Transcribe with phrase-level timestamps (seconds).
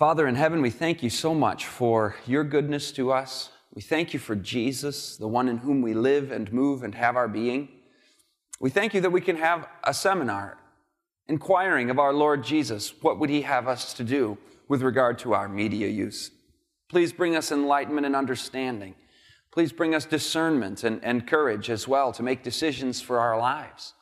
[0.00, 3.50] Father in heaven, we thank you so much for your goodness to us.
[3.74, 7.16] We thank you for Jesus, the one in whom we live and move and have
[7.16, 7.68] our being.
[8.60, 10.56] We thank you that we can have a seminar
[11.28, 12.94] inquiring of our Lord Jesus.
[13.02, 16.30] What would he have us to do with regard to our media use?
[16.88, 18.94] Please bring us enlightenment and understanding.
[19.52, 23.92] Please bring us discernment and, and courage as well to make decisions for our lives.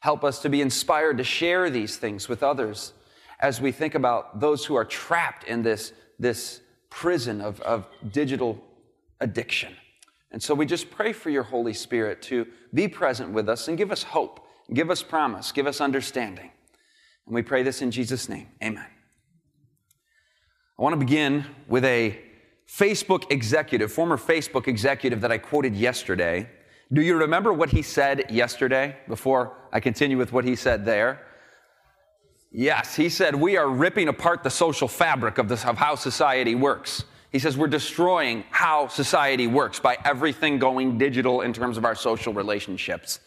[0.00, 2.94] Help us to be inspired to share these things with others
[3.40, 6.60] as we think about those who are trapped in this, this
[6.90, 8.62] prison of, of digital
[9.20, 9.74] addiction.
[10.30, 13.78] And so we just pray for your Holy Spirit to be present with us and
[13.78, 16.50] give us hope, give us promise, give us understanding.
[17.26, 18.48] And we pray this in Jesus' name.
[18.62, 18.86] Amen.
[20.78, 22.20] I want to begin with a
[22.68, 26.48] Facebook executive, former Facebook executive that I quoted yesterday.
[26.92, 31.20] Do you remember what he said yesterday before I continue with what he said there?
[32.56, 36.54] Yes, he said, We are ripping apart the social fabric of, this, of how society
[36.54, 37.02] works.
[37.32, 41.96] He says, We're destroying how society works by everything going digital in terms of our
[41.96, 43.18] social relationships.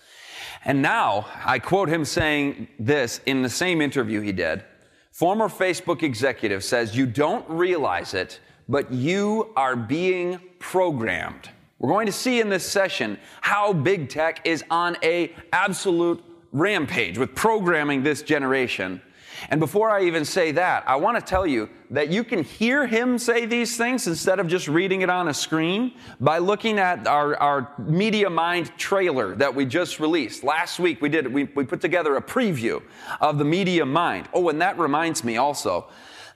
[0.63, 4.63] And now, I quote him saying this in the same interview he did.
[5.11, 11.49] Former Facebook executive says, You don't realize it, but you are being programmed.
[11.79, 17.17] We're going to see in this session how big tech is on a absolute rampage
[17.17, 19.01] with programming this generation.
[19.49, 22.85] And before I even say that, I want to tell you that you can hear
[22.85, 27.07] him say these things instead of just reading it on a screen by looking at
[27.07, 30.43] our, our Media Mind trailer that we just released.
[30.43, 32.81] Last week we did, we, we put together a preview
[33.21, 34.27] of the Media Mind.
[34.33, 35.87] Oh, and that reminds me also,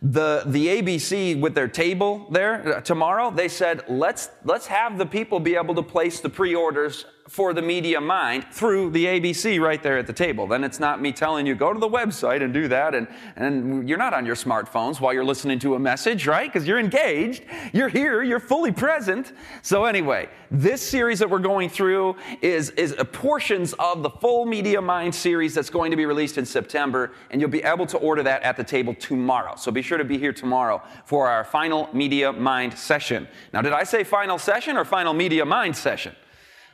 [0.02, 5.06] the, the ABC with their table there uh, tomorrow, they said, let's, let's have the
[5.06, 9.82] people be able to place the pre-orders for the media mind through the ABC right
[9.82, 10.48] there at the table.
[10.48, 12.94] Then it's not me telling you, go to the website and do that.
[12.94, 16.52] And, and you're not on your smartphones while you're listening to a message, right?
[16.52, 17.44] Because you're engaged.
[17.72, 18.22] You're here.
[18.22, 19.32] You're fully present.
[19.62, 24.82] So anyway, this series that we're going through is, is portions of the full Media
[24.82, 27.14] Mind series that's going to be released in September.
[27.30, 29.56] And you'll be able to order that at the table tomorrow.
[29.56, 33.26] So be sure to be here tomorrow for our final Media Mind session.
[33.54, 36.14] Now, did I say final session or final Media Mind session?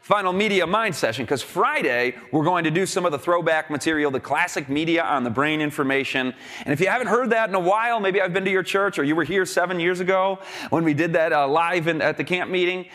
[0.07, 4.09] Final media mind session because Friday we're going to do some of the throwback material,
[4.09, 6.33] the classic media on the brain information.
[6.63, 8.97] And if you haven't heard that in a while, maybe I've been to your church
[8.97, 12.15] or you were here seven years ago when we did that uh, live in, at
[12.15, 12.85] the camp meeting.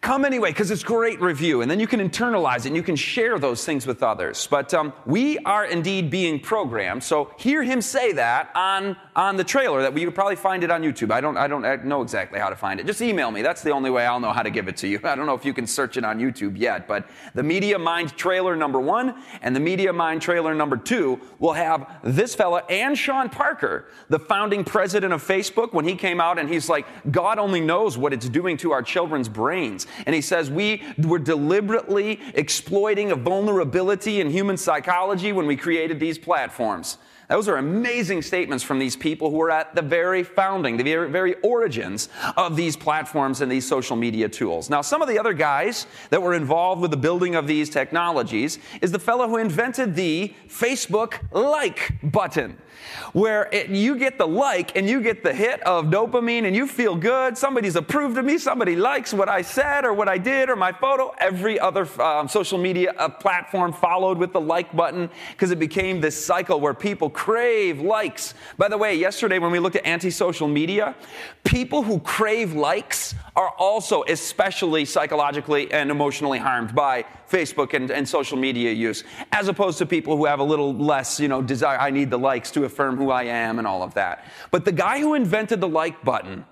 [0.00, 2.96] Come anyway, because it's great review, and then you can internalize it and you can
[2.96, 4.48] share those things with others.
[4.50, 7.04] But um, we are indeed being programmed.
[7.04, 10.70] So hear him say that on, on the trailer that we could probably find it
[10.70, 11.10] on YouTube.
[11.10, 12.86] I don't, I don't know exactly how to find it.
[12.86, 13.40] Just email me.
[13.40, 15.00] That's the only way I'll know how to give it to you.
[15.04, 18.14] I don't know if you can search it on YouTube yet, but the Media Mind
[18.14, 22.96] trailer number one and the Media Mind trailer number two will have this fella and
[22.96, 27.38] Sean Parker, the founding president of Facebook, when he came out and he's like, God
[27.38, 29.86] only knows what it's doing to our children's brains.
[30.04, 35.98] And he says we were deliberately exploiting a vulnerability in human psychology when we created
[35.98, 36.98] these platforms.
[37.28, 41.10] Those are amazing statements from these people who are at the very founding, the very,
[41.10, 44.70] very origins of these platforms and these social media tools.
[44.70, 48.58] Now, some of the other guys that were involved with the building of these technologies
[48.80, 52.56] is the fellow who invented the Facebook like button
[53.12, 56.66] where it, you get the like and you get the hit of dopamine and you
[56.66, 57.36] feel good.
[57.36, 58.38] Somebody's approved of me.
[58.38, 61.14] Somebody likes what I said or what I did or my photo.
[61.18, 66.00] Every other um, social media uh, platform followed with the like button because it became
[66.00, 68.34] this cycle where people crave likes.
[68.58, 70.94] By the way, yesterday when we looked at anti-social media,
[71.44, 78.08] people who crave likes are also especially psychologically and emotionally harmed by Facebook and, and
[78.08, 81.78] social media use, as opposed to people who have a little less, you know, desire.
[81.78, 84.24] I need the likes to affirm who I am and all of that.
[84.50, 86.44] But the guy who invented the like button,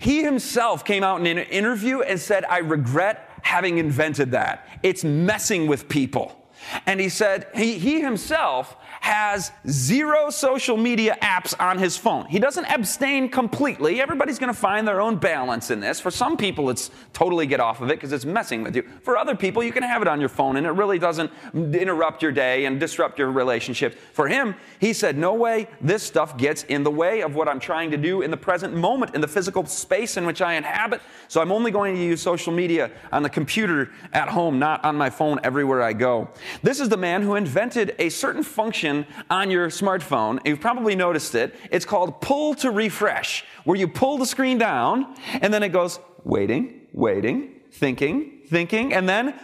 [0.00, 4.68] he himself came out in an interview and said, I regret having invented that.
[4.82, 6.41] It's messing with people.
[6.86, 12.24] And he said he, he himself has zero social media apps on his phone.
[12.26, 14.00] He doesn't abstain completely.
[14.00, 15.98] Everybody's going to find their own balance in this.
[15.98, 18.84] For some people, it's totally get off of it because it's messing with you.
[19.02, 22.22] For other people, you can have it on your phone and it really doesn't interrupt
[22.22, 23.98] your day and disrupt your relationship.
[24.12, 27.58] For him, he said, No way this stuff gets in the way of what I'm
[27.58, 31.00] trying to do in the present moment, in the physical space in which I inhabit.
[31.26, 34.96] So I'm only going to use social media on the computer at home, not on
[34.96, 36.28] my phone everywhere I go.
[36.62, 40.38] This is the man who invented a certain function on your smartphone.
[40.44, 41.54] You've probably noticed it.
[41.70, 45.98] It's called pull to refresh, where you pull the screen down and then it goes
[46.24, 49.34] waiting, waiting, thinking, thinking, and then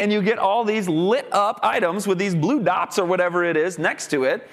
[0.00, 3.56] and you get all these lit up items with these blue dots or whatever it
[3.56, 4.48] is next to it.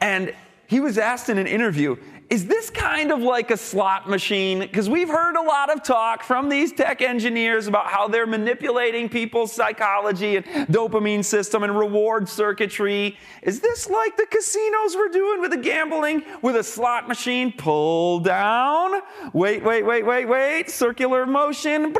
[0.00, 0.34] And
[0.66, 1.96] he was asked in an interview,
[2.30, 4.60] is this kind of like a slot machine?
[4.60, 9.08] Because we've heard a lot of talk from these tech engineers about how they're manipulating
[9.08, 13.16] people's psychology and dopamine system and reward circuitry.
[13.42, 17.50] Is this like the casinos we're doing with the gambling with a slot machine?
[17.50, 19.00] Pull down.
[19.32, 20.70] Wait, wait, wait, wait, wait.
[20.70, 21.94] Circular motion.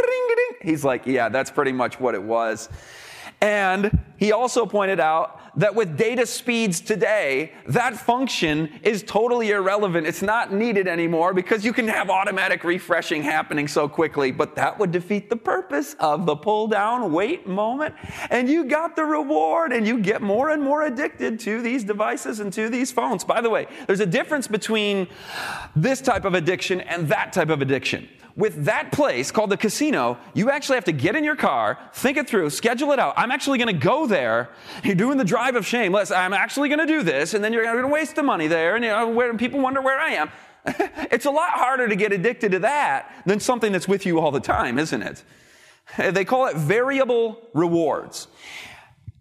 [0.60, 2.68] He's like, yeah, that's pretty much what it was.
[3.40, 10.06] And he also pointed out that with data speeds today, that function is totally irrelevant.
[10.06, 14.78] It's not needed anymore because you can have automatic refreshing happening so quickly, but that
[14.78, 17.94] would defeat the purpose of the pull down wait moment.
[18.30, 22.40] And you got the reward and you get more and more addicted to these devices
[22.40, 23.24] and to these phones.
[23.24, 25.08] By the way, there's a difference between
[25.74, 28.08] this type of addiction and that type of addiction
[28.38, 32.16] with that place called the casino, you actually have to get in your car, think
[32.16, 33.12] it through, schedule it out.
[33.16, 34.48] I'm actually going to go there.
[34.84, 35.92] You're doing the drive of shame.
[35.92, 38.46] Listen, I'm actually going to do this, and then you're going to waste the money
[38.46, 40.30] there, and you know, where, people wonder where I am.
[41.10, 44.30] it's a lot harder to get addicted to that than something that's with you all
[44.30, 45.24] the time, isn't it?
[45.96, 48.28] They call it variable rewards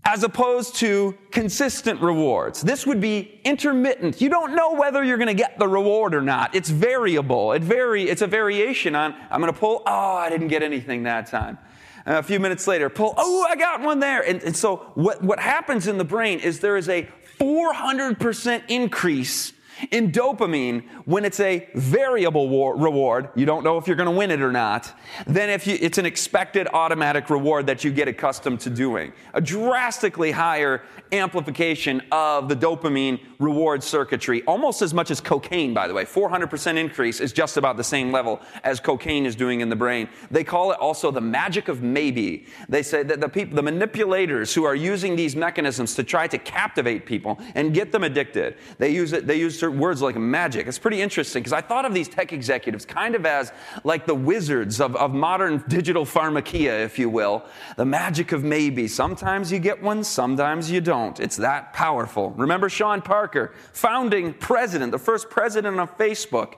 [0.07, 2.61] as opposed to consistent rewards.
[2.61, 4.21] This would be intermittent.
[4.21, 6.55] You don't know whether you're going to get the reward or not.
[6.55, 7.51] It's variable.
[7.51, 11.03] It vary, it's a variation on, I'm going to pull, oh, I didn't get anything
[11.03, 11.57] that time.
[12.05, 14.21] a few minutes later, pull, oh, I got one there.
[14.21, 17.05] And, and so what, what happens in the brain is there is a
[17.37, 19.51] 400% increase
[19.91, 24.15] in dopamine, when it's a variable war- reward, you don't know if you're going to
[24.15, 24.93] win it or not,
[25.25, 29.13] then if you, it's an expected automatic reward that you get accustomed to doing.
[29.33, 35.87] A drastically higher amplification of the dopamine reward circuitry, almost as much as cocaine, by
[35.87, 36.05] the way.
[36.05, 40.09] 400% increase is just about the same level as cocaine is doing in the brain.
[40.31, 42.45] They call it also the magic of maybe.
[42.69, 46.37] They say that the people, the manipulators who are using these mechanisms to try to
[46.37, 50.67] captivate people and get them addicted, they use it, they use words like magic.
[50.67, 53.51] It's pretty interesting because I thought of these tech executives kind of as
[53.83, 57.45] like the wizards of, of modern digital pharmakia, if you will.
[57.75, 58.87] The magic of maybe.
[58.87, 61.19] Sometimes you get one, sometimes you don't.
[61.19, 62.31] It's that powerful.
[62.31, 66.55] Remember Sean Parker, founding president, the first president of Facebook.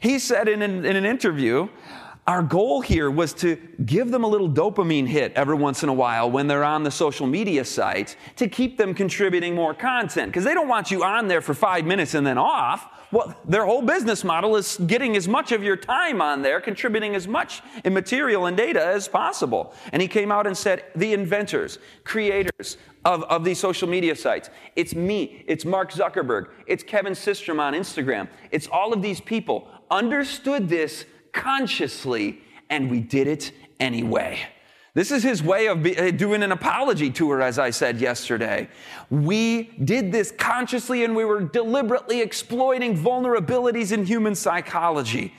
[0.00, 1.68] He said in an, in an interview,
[2.26, 5.94] our goal here was to give them a little dopamine hit every once in a
[5.94, 10.42] while when they're on the social media site to keep them contributing more content because
[10.42, 12.88] they don't want you on there for five minutes and then off.
[13.12, 17.14] Well, their whole business model is getting as much of your time on there, contributing
[17.14, 19.72] as much in material and data as possible.
[19.92, 24.50] And he came out and said, the inventors, creators of, of these social media sites,
[24.74, 29.68] it's me, it's Mark Zuckerberg, it's Kevin Systrom on Instagram, it's all of these people
[29.88, 31.04] understood this
[31.36, 34.40] consciously, and we did it anyway.
[34.94, 38.66] This is his way of be, uh, doing an apology tour, as I said yesterday.
[39.10, 45.34] We did this consciously and we were deliberately exploiting vulnerabilities in human psychology.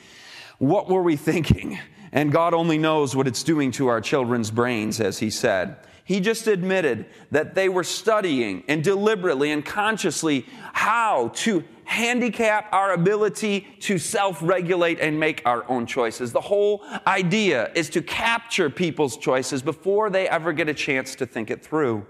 [0.58, 1.80] What were we thinking?
[2.12, 5.78] And God only knows what it's doing to our children's brains, as he said.
[6.04, 12.94] He just admitted that they were studying and deliberately and consciously how to handicap our
[12.94, 16.32] ability to self regulate and make our own choices.
[16.32, 21.26] The whole idea is to capture people's choices before they ever get a chance to
[21.26, 22.06] think it through.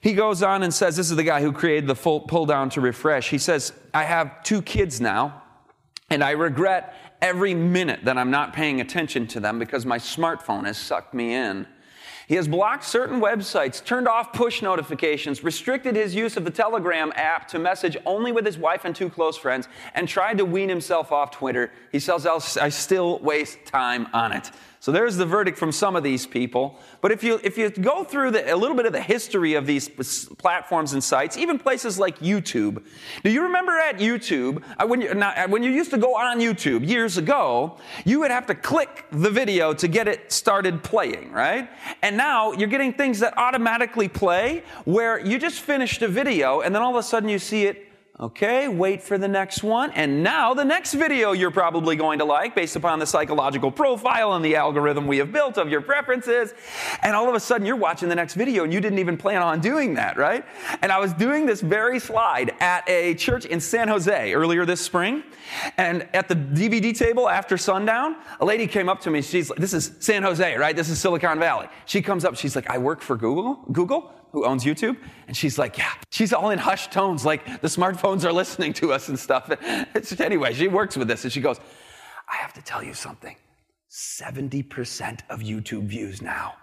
[0.00, 2.70] He goes on and says, This is the guy who created the full pull down
[2.70, 3.28] to refresh.
[3.28, 5.42] He says, I have two kids now,
[6.10, 10.64] and I regret every minute that I'm not paying attention to them because my smartphone
[10.64, 11.66] has sucked me in.
[12.26, 17.12] He has blocked certain websites, turned off push notifications, restricted his use of the Telegram
[17.14, 20.68] app to message only with his wife and two close friends, and tried to wean
[20.68, 21.70] himself off Twitter.
[21.92, 24.50] He says, I still waste time on it.
[24.86, 26.78] So there's the verdict from some of these people.
[27.00, 29.66] But if you, if you go through the, a little bit of the history of
[29.66, 29.88] these
[30.38, 32.84] platforms and sites, even places like YouTube,
[33.24, 36.14] do you remember at YouTube, uh, when you, not, uh, when you used to go
[36.14, 40.84] on YouTube years ago, you would have to click the video to get it started
[40.84, 41.68] playing, right?
[42.02, 46.72] And now you're getting things that automatically play where you just finished a video and
[46.72, 47.85] then all of a sudden you see it
[48.18, 49.90] Okay, wait for the next one.
[49.90, 54.32] And now the next video you're probably going to like based upon the psychological profile
[54.32, 56.54] and the algorithm we have built of your preferences.
[57.02, 59.42] And all of a sudden you're watching the next video and you didn't even plan
[59.42, 60.46] on doing that, right?
[60.80, 64.80] And I was doing this very slide at a church in San Jose earlier this
[64.80, 65.22] spring.
[65.76, 69.20] And at the DVD table after sundown, a lady came up to me.
[69.20, 70.74] She's like, this is San Jose, right?
[70.74, 71.68] This is Silicon Valley.
[71.84, 73.56] She comes up, she's like, I work for Google.
[73.72, 74.10] Google?
[74.36, 74.98] Who owns YouTube.
[75.28, 78.92] And she's like, yeah, she's all in hushed tones, like the smartphones are listening to
[78.92, 79.50] us and stuff.
[80.20, 81.58] Anyway, she works with this and she goes,
[82.30, 83.36] I have to tell you something.
[83.90, 86.54] 70% of YouTube views now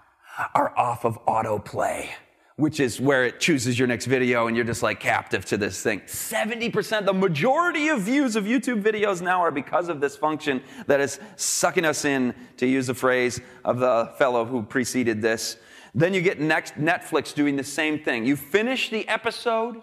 [0.54, 2.10] are off of autoplay.
[2.58, 5.82] which is where it chooses your next video and you're just like captive to this
[5.82, 6.00] thing.
[6.02, 11.00] 70%, the majority of views of YouTube videos now are because of this function that
[11.00, 15.58] is sucking us in, to use the phrase of the fellow who preceded this.
[15.96, 18.26] Then you get next Netflix doing the same thing.
[18.26, 19.82] You finish the episode,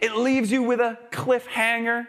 [0.00, 2.06] it leaves you with a cliffhanger.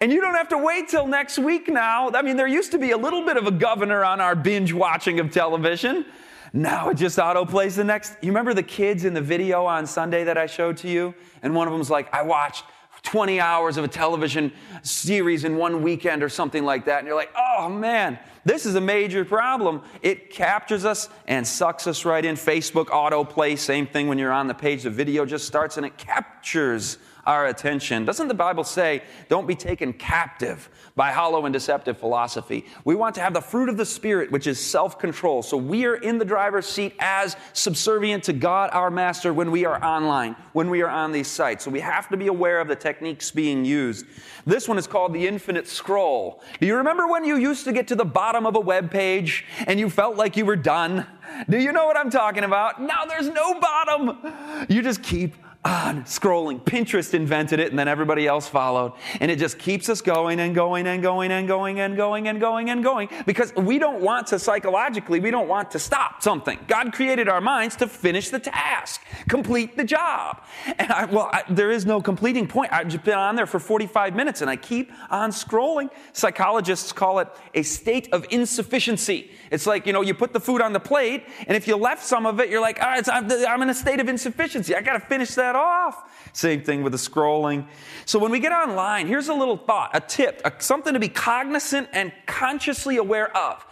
[0.00, 2.10] And you don't have to wait till next week now.
[2.10, 4.72] I mean, there used to be a little bit of a governor on our binge
[4.72, 6.04] watching of television.
[6.52, 8.16] Now it just auto plays the next.
[8.20, 11.14] You remember the kids in the video on Sunday that I showed to you?
[11.42, 12.64] And one of them's like, I watched
[13.02, 14.52] 20 hours of a television
[14.82, 16.98] series in one weekend or something like that.
[16.98, 19.82] And you're like, oh man, this is a major problem.
[20.02, 22.36] It captures us and sucks us right in.
[22.36, 25.98] Facebook autoplay, same thing when you're on the page, the video just starts and it
[25.98, 28.04] captures our attention.
[28.04, 32.64] Doesn't the Bible say, don't be taken captive by hollow and deceptive philosophy?
[32.84, 35.42] We want to have the fruit of the Spirit, which is self control.
[35.42, 39.64] So we are in the driver's seat as subservient to God, our master, when we
[39.64, 41.64] are online, when we are on these sites.
[41.64, 44.06] So we have to be aware of the techniques being used.
[44.46, 46.40] This one is called the infinite scroll.
[46.60, 49.44] Do you remember when you used to get to the bottom of a web page
[49.66, 51.06] and you felt like you were done?
[51.48, 52.80] Do you know what I'm talking about?
[52.80, 54.66] Now there's no bottom.
[54.68, 55.34] You just keep
[55.66, 56.60] on scrolling.
[56.62, 58.92] Pinterest invented it and then everybody else followed.
[59.20, 62.40] And it just keeps us going and going and going and going and going and
[62.40, 66.58] going and going because we don't want to psychologically, we don't want to stop something.
[66.68, 70.44] God created our minds to finish the task, complete the job.
[70.78, 72.72] And I, well, I, there is no completing point.
[72.72, 75.90] I've just been on there for 45 minutes and I keep on scrolling.
[76.12, 79.32] Psychologists call it a state of insufficiency.
[79.50, 82.04] It's like, you know, you put the food on the plate and if you left
[82.04, 84.74] some of it, you're like, I'm in a state of insufficiency.
[84.74, 86.10] I got to finish that off.
[86.32, 87.66] Same thing with the scrolling.
[88.04, 91.08] So when we get online, here's a little thought, a tip, a, something to be
[91.08, 93.64] cognizant and consciously aware of.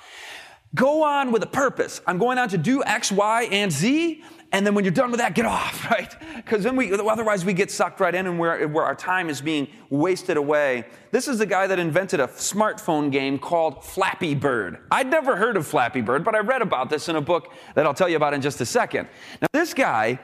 [0.74, 2.00] Go on with a purpose.
[2.06, 4.24] I'm going on to do X, Y, and Z.
[4.54, 6.14] And then when you're done with that, get off, right?
[6.36, 9.40] Because then we, otherwise we get sucked right in and where, where our time is
[9.40, 10.84] being wasted away.
[11.10, 14.78] This is the guy that invented a smartphone game called Flappy Bird.
[14.92, 17.84] I'd never heard of Flappy Bird, but I read about this in a book that
[17.84, 19.08] I'll tell you about in just a second.
[19.42, 20.20] Now, this guy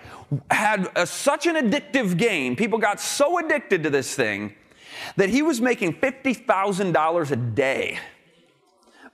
[0.49, 2.55] had a, such an addictive game.
[2.55, 4.55] People got so addicted to this thing
[5.17, 7.99] that he was making $50,000 a day.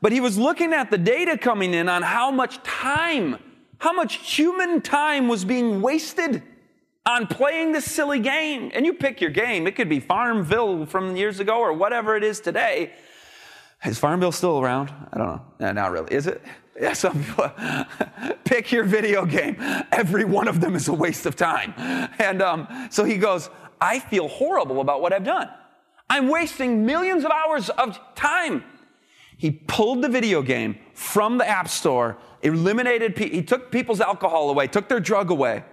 [0.03, 3.39] But he was looking at the data coming in on how much time
[3.79, 6.43] how much human time was being wasted
[7.05, 8.71] on playing this silly game.
[8.75, 9.67] And you pick your game.
[9.67, 12.93] It could be Farmville from years ago or whatever it is today.
[13.85, 14.93] Is Farmville still around?
[15.13, 15.43] I don't know.
[15.61, 16.13] No, not really.
[16.13, 16.43] Is it?
[16.81, 17.51] Yeah, some people
[18.45, 19.57] pick your video game.
[19.93, 21.73] Every one of them is a waste of time.
[22.19, 23.49] And um, so he goes,
[23.81, 25.49] I feel horrible about what I've done.
[26.09, 28.65] I'm wasting millions of hours of time.
[29.39, 34.67] He pulled the video game from the App Store eliminated, he took people's alcohol away,
[34.67, 35.65] took their drug away.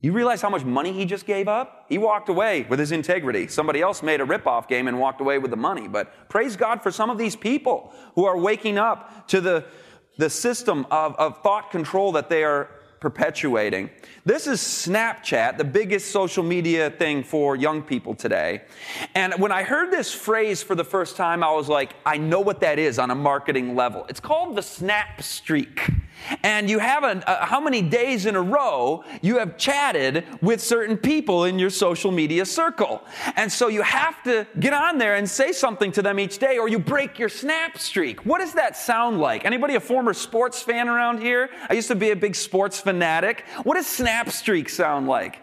[0.00, 1.86] You realize how much money he just gave up?
[1.88, 3.48] He walked away with his integrity.
[3.48, 5.88] Somebody else made a ripoff game and walked away with the money.
[5.88, 9.64] But praise God for some of these people who are waking up to the,
[10.16, 12.70] the system of, of thought control that they are
[13.00, 13.90] perpetuating.
[14.24, 18.62] This is Snapchat, the biggest social media thing for young people today.
[19.14, 22.40] And when I heard this phrase for the first time, I was like, I know
[22.40, 24.04] what that is on a marketing level.
[24.08, 25.80] It's called the snap streak
[26.42, 30.60] and you have a, a, how many days in a row you have chatted with
[30.60, 33.02] certain people in your social media circle.
[33.36, 36.58] And so you have to get on there and say something to them each day
[36.58, 38.24] or you break your snap streak.
[38.24, 39.44] What does that sound like?
[39.44, 41.50] Anybody a former sports fan around here?
[41.68, 43.44] I used to be a big sports fanatic.
[43.62, 45.40] What does snap streak sound like?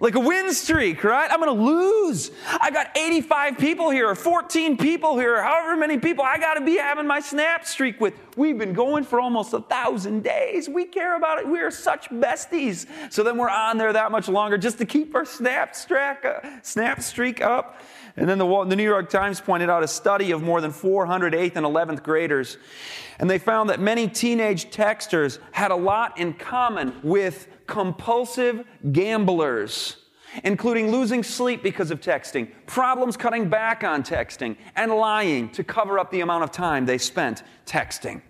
[0.00, 1.30] Like a win streak, right?
[1.30, 2.30] I'm to lose.
[2.60, 6.54] I got 85 people here, or 14 people here, or however many people I got
[6.54, 8.14] to be having my snap streak with.
[8.36, 10.68] We've been going for almost a thousand days.
[10.68, 11.48] We care about it.
[11.48, 12.86] We are such besties.
[13.10, 17.02] So then we're on there that much longer just to keep our snap, uh, snap
[17.02, 17.80] streak up.
[18.18, 21.34] And then the, the New York Times pointed out a study of more than 400
[21.34, 22.58] 8th and 11th graders.
[23.20, 29.96] And they found that many teenage texters had a lot in common with compulsive gamblers,
[30.42, 35.98] including losing sleep because of texting, problems cutting back on texting, and lying to cover
[36.00, 38.20] up the amount of time they spent texting.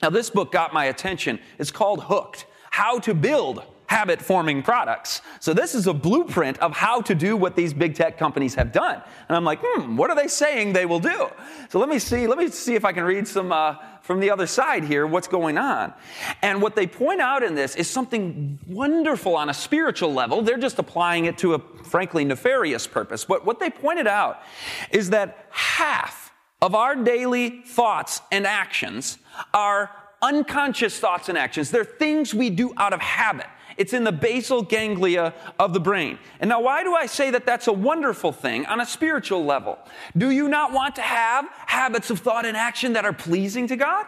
[0.00, 1.40] Now, this book got my attention.
[1.58, 5.22] It's called Hooked How to Build habit forming products.
[5.40, 8.70] So this is a blueprint of how to do what these big tech companies have
[8.70, 9.02] done.
[9.28, 11.28] And I'm like, hmm, what are they saying they will do?
[11.70, 14.30] So let me see, let me see if I can read some uh, from the
[14.30, 15.94] other side here, what's going on.
[16.42, 20.42] And what they point out in this is something wonderful on a spiritual level.
[20.42, 23.24] They're just applying it to a frankly nefarious purpose.
[23.24, 24.42] But what they pointed out
[24.90, 29.18] is that half of our daily thoughts and actions
[29.54, 29.90] are
[30.20, 31.70] unconscious thoughts and actions.
[31.70, 33.46] They're things we do out of habit.
[33.78, 36.18] It's in the basal ganglia of the brain.
[36.40, 39.78] And now, why do I say that that's a wonderful thing on a spiritual level?
[40.16, 43.76] Do you not want to have habits of thought and action that are pleasing to
[43.76, 44.06] God?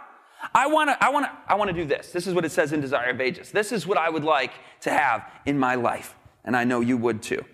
[0.54, 2.10] I want to, I want to, I want to do this.
[2.10, 3.52] This is what it says in Desire of Ages.
[3.52, 6.16] This is what I would like to have in my life.
[6.44, 7.44] And I know you would too.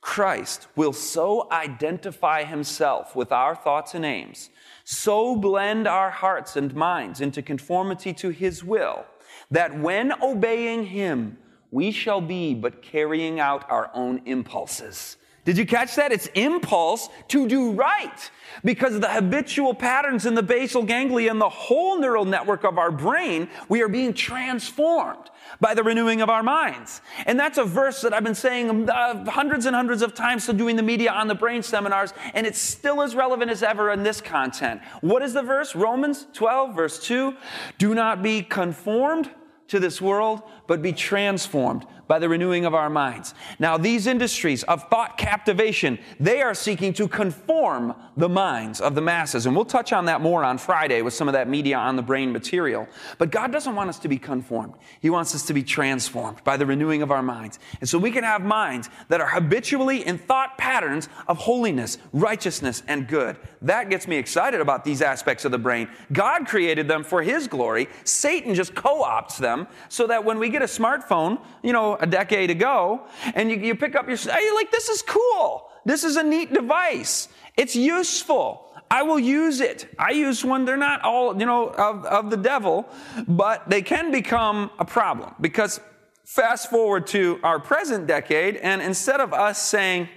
[0.00, 4.50] Christ will so identify himself with our thoughts and aims,
[4.84, 9.06] so blend our hearts and minds into conformity to his will,
[9.50, 11.38] that when obeying him,
[11.74, 15.16] we shall be but carrying out our own impulses.
[15.44, 16.12] Did you catch that?
[16.12, 18.30] It's impulse to do right
[18.64, 22.78] because of the habitual patterns in the basal ganglia and the whole neural network of
[22.78, 23.48] our brain.
[23.68, 27.02] We are being transformed by the renewing of our minds.
[27.26, 30.52] And that's a verse that I've been saying uh, hundreds and hundreds of times to
[30.52, 34.04] doing the media on the brain seminars, and it's still as relevant as ever in
[34.04, 34.80] this content.
[35.00, 35.74] What is the verse?
[35.74, 37.34] Romans 12, verse 2.
[37.78, 39.28] Do not be conformed
[39.68, 43.34] to this world, but be transformed by the renewing of our minds.
[43.58, 49.00] Now, these industries of thought captivation, they are seeking to conform the minds of the
[49.00, 49.46] masses.
[49.46, 52.02] And we'll touch on that more on Friday with some of that media on the
[52.02, 52.86] brain material.
[53.18, 54.74] But God doesn't want us to be conformed.
[55.00, 57.58] He wants us to be transformed by the renewing of our minds.
[57.80, 62.82] And so we can have minds that are habitually in thought patterns of holiness, righteousness,
[62.86, 63.36] and good.
[63.62, 65.88] That gets me excited about these aspects of the brain.
[66.12, 67.88] God created them for His glory.
[68.04, 72.50] Satan just co-opts them so that when we get a smartphone, you know, a decade
[72.50, 73.02] ago,
[73.34, 75.70] and you, you pick up your, you're like, this is cool.
[75.84, 77.28] This is a neat device.
[77.56, 78.72] It's useful.
[78.90, 79.88] I will use it.
[79.98, 80.64] I use one.
[80.64, 82.88] They're not all, you know, of, of the devil,
[83.26, 85.80] but they can become a problem because
[86.24, 90.08] fast forward to our present decade, and instead of us saying,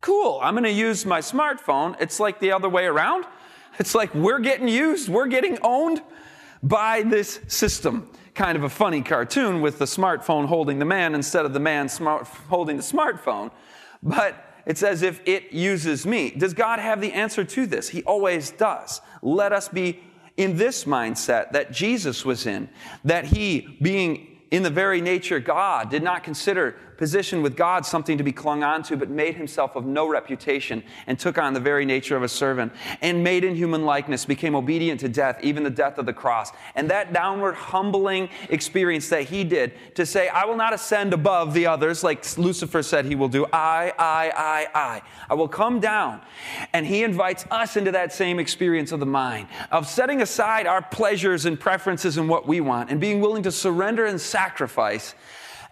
[0.00, 3.24] cool, I'm going to use my smartphone, it's like the other way around.
[3.78, 6.02] It's like we're getting used, we're getting owned
[6.62, 11.44] by this system kind of a funny cartoon with the smartphone holding the man instead
[11.44, 13.50] of the man smart, holding the smartphone.
[14.00, 16.30] But it's as if it uses me.
[16.30, 17.88] Does God have the answer to this?
[17.88, 19.00] He always does.
[19.22, 20.00] Let us be
[20.36, 22.68] in this mindset that Jesus was in,
[23.04, 28.18] that he, being in the very nature God, did not consider position with God something
[28.18, 31.60] to be clung on to, but made himself of no reputation and took on the
[31.60, 35.62] very nature of a servant and made in human likeness, became obedient to death, even
[35.62, 36.52] the death of the cross.
[36.74, 41.54] And that downward humbling experience that he did to say, I will not ascend above
[41.54, 43.46] the others like Lucifer said he will do.
[43.46, 45.02] I, I, I, I.
[45.30, 46.20] I will come down.
[46.72, 50.82] And he invites us into that same experience of the mind, of setting aside our
[50.82, 55.14] pleasures and preferences and what we want and being willing to surrender and sacrifice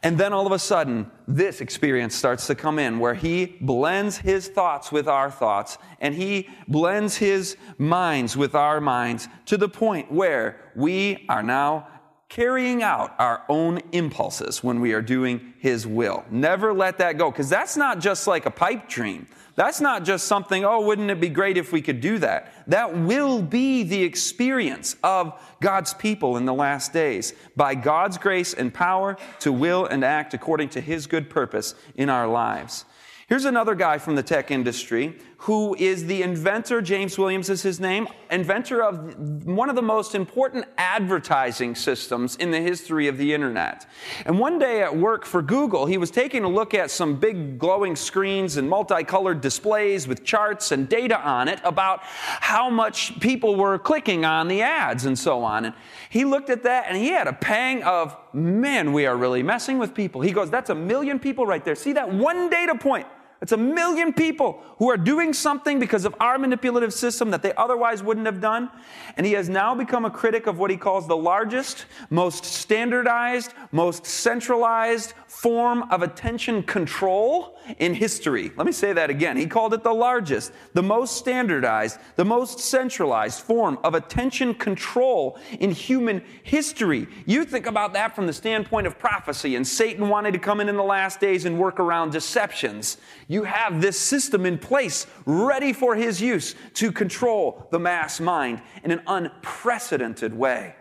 [0.06, 4.18] and then all of a sudden, this experience starts to come in where he blends
[4.18, 9.68] his thoughts with our thoughts and he blends his minds with our minds to the
[9.68, 11.88] point where we are now
[12.28, 16.24] carrying out our own impulses when we are doing his will.
[16.30, 19.26] Never let that go because that's not just like a pipe dream.
[19.56, 22.52] That's not just something, oh, wouldn't it be great if we could do that?
[22.66, 28.52] That will be the experience of God's people in the last days by God's grace
[28.52, 32.84] and power to will and act according to His good purpose in our lives.
[33.28, 37.78] Here's another guy from the tech industry who is the inventor, James Williams is his
[37.78, 43.34] name, inventor of one of the most important advertising systems in the history of the
[43.34, 43.86] internet.
[44.24, 47.58] And one day at work for Google, he was taking a look at some big
[47.58, 53.56] glowing screens and multicolored displays with charts and data on it about how much people
[53.56, 55.66] were clicking on the ads and so on.
[55.66, 55.74] And
[56.08, 59.76] he looked at that and he had a pang of, man, we are really messing
[59.78, 60.22] with people.
[60.22, 61.74] He goes, that's a million people right there.
[61.74, 63.06] See that one data point?
[63.42, 67.52] It's a million people who are doing something because of our manipulative system that they
[67.54, 68.70] otherwise wouldn't have done.
[69.16, 73.52] And he has now become a critic of what he calls the largest, most standardized,
[73.72, 78.50] most centralized form of attention control in history.
[78.56, 79.36] Let me say that again.
[79.36, 85.38] He called it the largest, the most standardized, the most centralized form of attention control
[85.60, 87.06] in human history.
[87.26, 90.70] You think about that from the standpoint of prophecy and Satan wanting to come in
[90.70, 92.96] in the last days and work around deceptions.
[93.28, 98.62] You have this system in place ready for his use to control the mass mind
[98.84, 100.76] in an unprecedented way.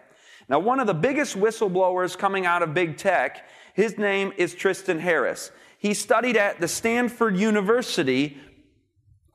[0.47, 4.99] Now, one of the biggest whistleblowers coming out of big tech, his name is Tristan
[4.99, 5.51] Harris.
[5.77, 8.37] He studied at the Stanford University.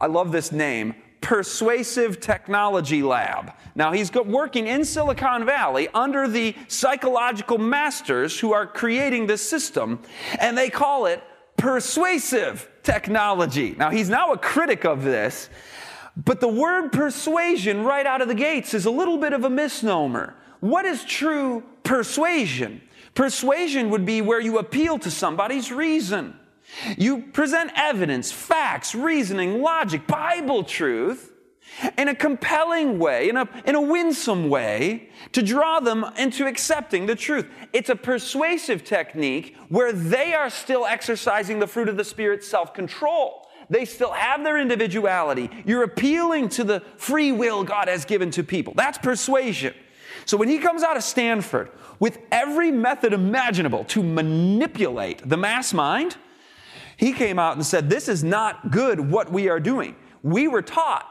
[0.01, 3.53] I love this name, Persuasive Technology Lab.
[3.75, 10.01] Now, he's working in Silicon Valley under the psychological masters who are creating this system,
[10.39, 11.23] and they call it
[11.59, 13.75] persuasive technology.
[13.77, 15.51] Now, he's now a critic of this,
[16.17, 19.51] but the word persuasion right out of the gates is a little bit of a
[19.51, 20.35] misnomer.
[20.61, 22.81] What is true persuasion?
[23.15, 26.37] Persuasion would be where you appeal to somebody's reason.
[26.97, 31.33] You present evidence, facts, reasoning, logic, Bible truth
[31.97, 37.07] in a compelling way, in a, in a winsome way, to draw them into accepting
[37.07, 37.47] the truth.
[37.73, 42.75] It's a persuasive technique where they are still exercising the fruit of the Spirit self
[42.75, 43.47] control.
[43.69, 45.49] They still have their individuality.
[45.65, 48.75] You're appealing to the free will God has given to people.
[48.77, 49.75] That's persuasion.
[50.25, 55.73] So when he comes out of Stanford with every method imaginable to manipulate the mass
[55.73, 56.17] mind,
[56.97, 59.97] he came out and said, This is not good what we are doing.
[60.23, 61.07] We were taught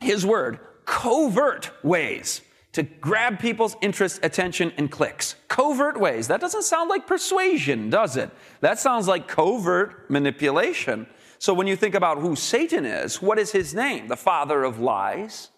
[0.00, 2.40] his word, covert ways
[2.74, 5.36] to grab people's interest, attention, and clicks.
[5.48, 6.26] Covert ways.
[6.26, 8.30] That doesn't sound like persuasion, does it?
[8.60, 11.06] That sounds like covert manipulation.
[11.38, 14.08] So when you think about who Satan is, what is his name?
[14.08, 15.50] The father of lies.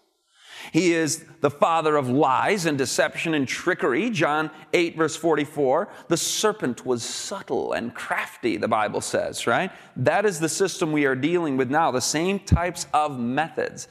[0.71, 4.09] He is the father of lies and deception and trickery.
[4.09, 5.89] John 8, verse 44.
[6.07, 9.71] The serpent was subtle and crafty, the Bible says, right?
[9.95, 13.87] That is the system we are dealing with now, the same types of methods.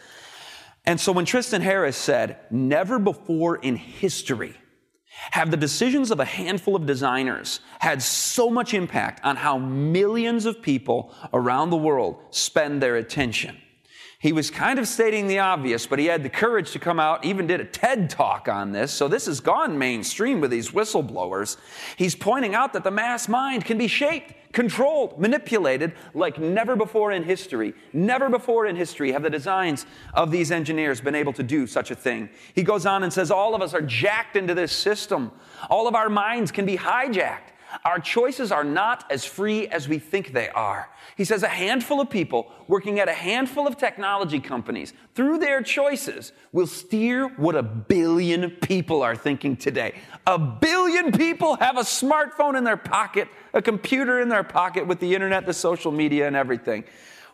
[0.84, 4.54] And so when Tristan Harris said, never before in history
[5.30, 10.44] have the decisions of a handful of designers had so much impact on how millions
[10.44, 13.56] of people around the world spend their attention.
[14.26, 17.24] He was kind of stating the obvious, but he had the courage to come out,
[17.24, 18.90] even did a TED talk on this.
[18.90, 21.58] So this has gone mainstream with these whistleblowers.
[21.94, 27.12] He's pointing out that the mass mind can be shaped, controlled, manipulated like never before
[27.12, 27.72] in history.
[27.92, 31.92] Never before in history have the designs of these engineers been able to do such
[31.92, 32.28] a thing.
[32.52, 35.30] He goes on and says, All of us are jacked into this system.
[35.70, 37.52] All of our minds can be hijacked.
[37.84, 40.88] Our choices are not as free as we think they are.
[41.16, 45.62] He says a handful of people working at a handful of technology companies, through their
[45.62, 49.94] choices, will steer what a billion people are thinking today.
[50.26, 55.00] A billion people have a smartphone in their pocket, a computer in their pocket with
[55.00, 56.84] the internet, the social media, and everything.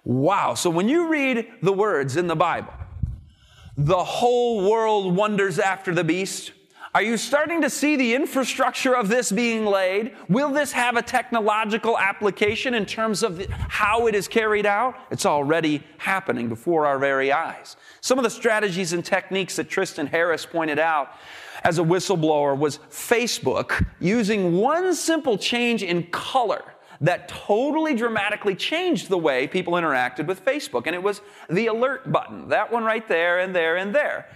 [0.04, 0.54] Wow.
[0.54, 2.72] So when you read the words in the Bible,
[3.76, 6.52] the whole world wonders after the beast
[6.94, 10.14] are you starting to see the infrastructure of this being laid?
[10.28, 14.94] Will this have a technological application in terms of the, how it is carried out?
[15.10, 17.76] It's already happening before our very eyes.
[18.02, 21.12] Some of the strategies and techniques that Tristan Harris pointed out
[21.64, 26.62] as a whistleblower was Facebook using one simple change in color
[27.00, 30.86] that totally dramatically changed the way people interacted with Facebook.
[30.86, 34.28] And it was the alert button, that one right there and there and there.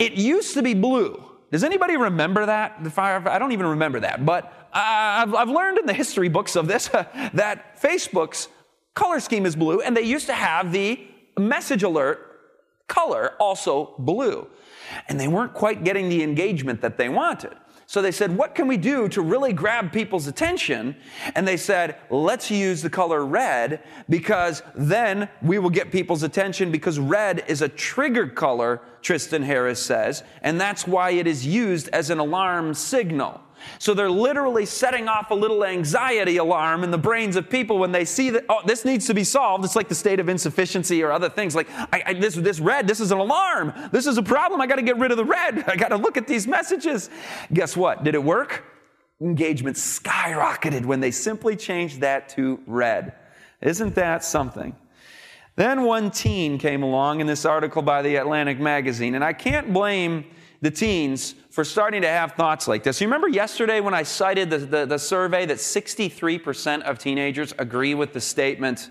[0.00, 1.29] It used to be blue.
[1.50, 2.78] Does anybody remember that?
[2.96, 7.80] I don't even remember that, but I've learned in the history books of this that
[7.80, 8.48] Facebook's
[8.94, 11.06] color scheme is blue, and they used to have the
[11.38, 12.26] message alert
[12.86, 14.46] color also blue.
[15.08, 17.54] And they weren't quite getting the engagement that they wanted.
[17.90, 20.94] So they said, What can we do to really grab people's attention?
[21.34, 26.70] And they said, Let's use the color red because then we will get people's attention
[26.70, 31.88] because red is a trigger color, Tristan Harris says, and that's why it is used
[31.88, 33.40] as an alarm signal.
[33.78, 37.92] So they're literally setting off a little anxiety alarm in the brains of people when
[37.92, 39.64] they see that, oh, this needs to be solved.
[39.64, 41.54] It's like the state of insufficiency or other things.
[41.54, 43.72] Like, I, I, this, this red, this is an alarm.
[43.92, 44.60] This is a problem.
[44.60, 45.64] I got to get rid of the red.
[45.68, 47.10] I got to look at these messages.
[47.52, 48.04] Guess what?
[48.04, 48.64] Did it work?
[49.20, 53.14] Engagement skyrocketed when they simply changed that to red.
[53.60, 54.74] Isn't that something?
[55.56, 59.72] Then one teen came along in this article by the Atlantic magazine, and I can't
[59.72, 60.24] blame
[60.62, 63.00] the teens for starting to have thoughts like this.
[63.00, 67.94] You remember yesterday when I cited the, the, the survey that 63% of teenagers agree
[67.94, 68.88] with the statement,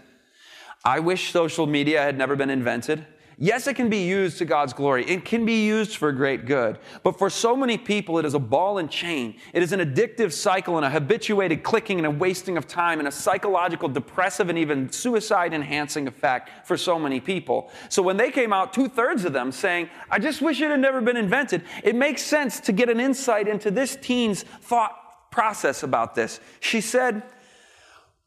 [0.84, 3.06] I wish social media had never been invented?
[3.42, 5.06] Yes, it can be used to God's glory.
[5.10, 6.78] It can be used for great good.
[7.04, 9.40] But for so many people, it is a ball and chain.
[9.54, 13.08] It is an addictive cycle and a habituated clicking and a wasting of time and
[13.08, 17.72] a psychological, depressive, and even suicide enhancing effect for so many people.
[17.88, 20.82] So when they came out, two thirds of them saying, I just wish it had
[20.82, 25.82] never been invented, it makes sense to get an insight into this teen's thought process
[25.82, 26.42] about this.
[26.60, 27.24] She said,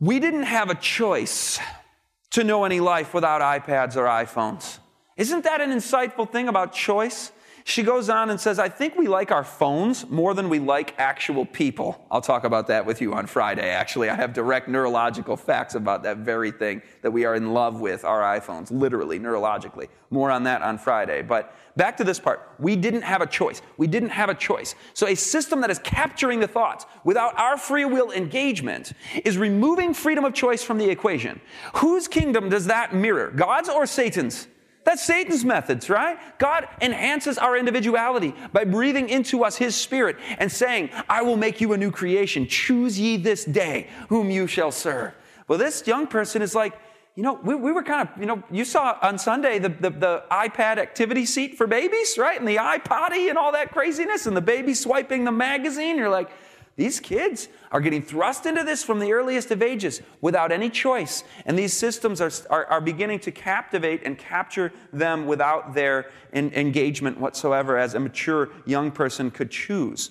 [0.00, 1.58] We didn't have a choice
[2.30, 4.78] to know any life without iPads or iPhones.
[5.16, 7.32] Isn't that an insightful thing about choice?
[7.64, 10.98] She goes on and says, I think we like our phones more than we like
[10.98, 12.04] actual people.
[12.10, 14.10] I'll talk about that with you on Friday, actually.
[14.10, 18.04] I have direct neurological facts about that very thing that we are in love with
[18.04, 19.88] our iPhones, literally, neurologically.
[20.10, 21.22] More on that on Friday.
[21.22, 22.50] But back to this part.
[22.58, 23.62] We didn't have a choice.
[23.76, 24.74] We didn't have a choice.
[24.92, 28.92] So a system that is capturing the thoughts without our free will engagement
[29.24, 31.40] is removing freedom of choice from the equation.
[31.76, 33.30] Whose kingdom does that mirror?
[33.30, 34.48] God's or Satan's?
[34.84, 36.18] That's Satan's methods, right?
[36.38, 41.60] God enhances our individuality by breathing into us his spirit and saying, I will make
[41.60, 42.48] you a new creation.
[42.48, 45.14] Choose ye this day whom you shall serve.
[45.46, 46.74] Well, this young person is like,
[47.14, 49.90] you know, we, we were kind of, you know, you saw on Sunday the, the,
[49.90, 52.38] the, iPad activity seat for babies, right?
[52.38, 55.98] And the iPotty and all that craziness, and the baby swiping the magazine.
[55.98, 56.30] You're like,
[56.76, 61.22] these kids are getting thrust into this from the earliest of ages without any choice.
[61.44, 67.20] And these systems are, are, are beginning to captivate and capture them without their engagement
[67.20, 70.10] whatsoever, as a mature young person could choose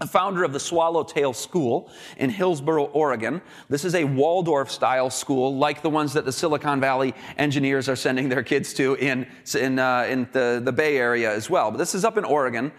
[0.00, 3.40] the founder of the Swallowtail School in Hillsboro, Oregon.
[3.68, 7.94] This is a Waldorf style school, like the ones that the Silicon Valley engineers are
[7.94, 9.24] sending their kids to in,
[9.56, 11.70] in, uh, in the, the Bay Area as well.
[11.70, 12.72] But this is up in Oregon.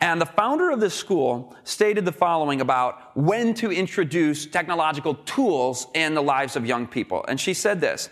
[0.00, 5.88] And the founder of this school stated the following about when to introduce technological tools
[5.94, 7.24] in the lives of young people.
[7.26, 8.10] And she said this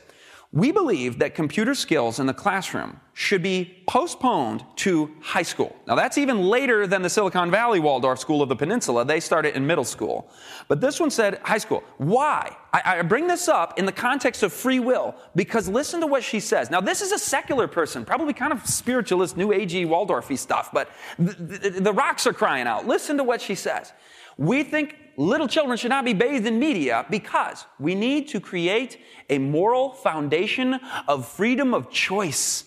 [0.52, 5.76] we believe that computer skills in the classroom should be postponed to high school.
[5.86, 9.04] Now, that's even later than the Silicon Valley Waldorf School of the Peninsula.
[9.04, 10.30] They started in middle school.
[10.66, 11.84] But this one said high school.
[11.98, 12.56] Why?
[12.72, 16.24] I, I bring this up in the context of free will because listen to what
[16.24, 16.70] she says.
[16.70, 20.88] Now, this is a secular person, probably kind of spiritualist, new agey, Waldorfy stuff, but
[21.18, 22.86] the, rocks are crying out.
[22.86, 23.92] Listen to what she says.
[24.38, 28.98] We think little children should not be bathed in media because we need to create
[29.28, 32.64] a moral foundation of freedom of choice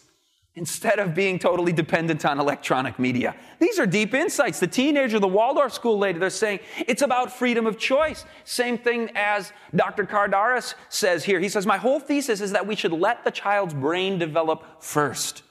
[0.56, 3.34] instead of being totally dependent on electronic media.
[3.60, 4.60] These are deep insights.
[4.60, 8.26] The teenager, the Waldorf school lady, they're saying it's about freedom of choice.
[8.44, 10.04] Same thing as Dr.
[10.04, 11.40] Kardaras says here.
[11.40, 15.44] He says, My whole thesis is that we should let the child's brain develop first.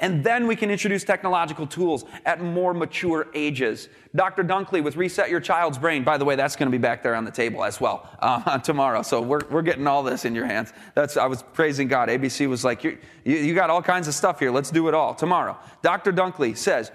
[0.00, 3.88] And then we can introduce technological tools at more mature ages.
[4.14, 4.44] Dr.
[4.44, 6.04] Dunckley with Reset Your Child's Brain.
[6.04, 8.58] By the way, that's going to be back there on the table as well uh,
[8.64, 9.02] tomorrow.
[9.02, 10.72] So we're, we're getting all this in your hands.
[10.94, 12.08] That's, I was praising God.
[12.08, 14.50] ABC was like, you, you got all kinds of stuff here.
[14.50, 15.58] Let's do it all tomorrow.
[15.82, 16.12] Dr.
[16.12, 16.92] Dunckley says,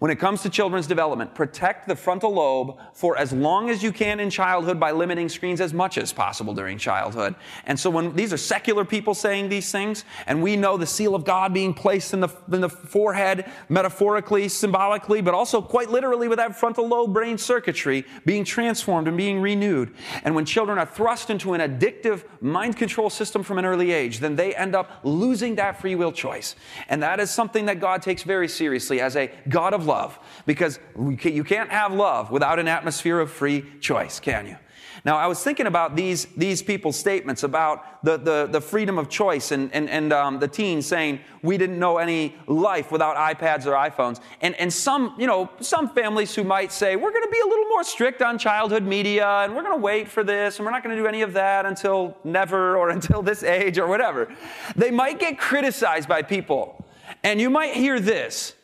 [0.00, 3.92] when it comes to children's development, protect the frontal lobe for as long as you
[3.92, 7.34] can in childhood by limiting screens as much as possible during childhood.
[7.66, 11.14] And so when these are secular people saying these things, and we know the seal
[11.14, 16.28] of God being placed in the, in the forehead, metaphorically, symbolically, but also quite literally
[16.28, 19.94] with that frontal lobe brain circuitry being transformed and being renewed.
[20.24, 24.20] And when children are thrust into an addictive mind control system from an early age,
[24.20, 26.56] then they end up losing that free will choice.
[26.88, 30.78] And that is something that God takes very seriously as a God of love because
[30.96, 34.56] you can't have love without an atmosphere of free choice, can you?
[35.04, 39.08] Now, I was thinking about these, these people's statements about the, the, the freedom of
[39.08, 43.64] choice and, and, and um, the teens saying we didn't know any life without iPads
[43.66, 44.20] or iPhones.
[44.42, 47.48] And, and some, you know, some families who might say, we're going to be a
[47.48, 50.72] little more strict on childhood media and we're going to wait for this and we're
[50.72, 54.34] not going to do any of that until never or until this age or whatever.
[54.76, 56.84] They might get criticized by people.
[57.22, 58.54] And you might hear this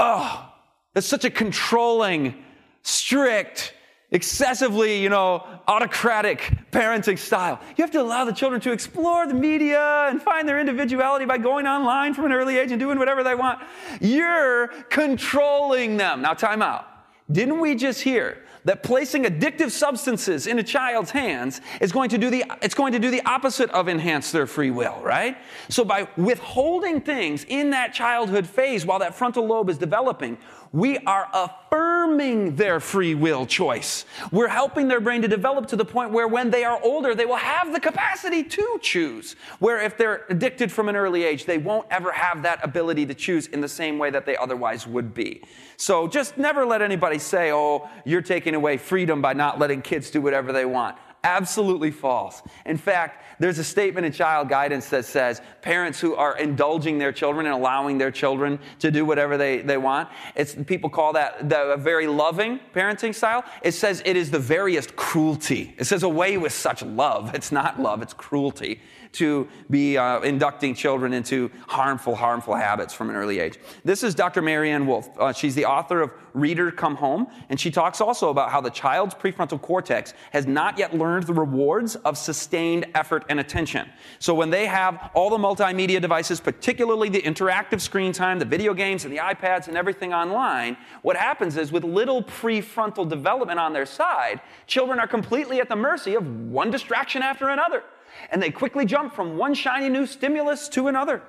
[0.00, 0.50] oh,
[0.94, 2.34] that's such a controlling,
[2.82, 3.74] strict,
[4.10, 6.40] excessively, you know, autocratic
[6.72, 7.60] parenting style.
[7.76, 11.38] You have to allow the children to explore the media and find their individuality by
[11.38, 13.60] going online from an early age and doing whatever they want.
[14.00, 16.22] You're controlling them.
[16.22, 16.86] Now, time out.
[17.30, 22.18] Didn't we just hear that placing addictive substances in a child's hands is going to
[22.18, 25.36] do the it's going to do the opposite of enhance their free will, right?
[25.68, 30.38] So by withholding things in that childhood phase while that frontal lobe is developing,
[30.72, 34.04] we are affirming their free will choice.
[34.30, 37.26] We're helping their brain to develop to the point where when they are older, they
[37.26, 39.34] will have the capacity to choose.
[39.58, 43.14] Where if they're addicted from an early age, they won't ever have that ability to
[43.14, 45.42] choose in the same way that they otherwise would be.
[45.76, 50.10] So just never let anybody say, oh, you're taking away freedom by not letting kids
[50.10, 50.96] do whatever they want.
[51.22, 52.42] Absolutely false.
[52.64, 57.12] In fact, there's a statement in child guidance that says parents who are indulging their
[57.12, 61.48] children and allowing their children to do whatever they, they want, it's, people call that
[61.48, 63.44] the, a very loving parenting style.
[63.62, 65.74] It says it is the veriest cruelty.
[65.76, 67.34] It says away with such love.
[67.34, 68.80] It's not love, it's cruelty
[69.12, 73.58] to be uh, inducting children into harmful, harmful habits from an early age.
[73.84, 74.42] This is Dr.
[74.42, 75.08] Maryanne Wolf.
[75.18, 78.70] Uh, she's the author of Reader Come Home, and she talks also about how the
[78.70, 83.88] child's prefrontal cortex has not yet learned the rewards of sustained effort and attention.
[84.18, 88.74] So when they have all the multimedia devices, particularly the interactive screen time, the video
[88.74, 93.72] games and the iPads and everything online, what happens is with little prefrontal development on
[93.72, 97.82] their side, children are completely at the mercy of one distraction after another
[98.30, 101.22] and they quickly jump from one shiny new stimulus to another.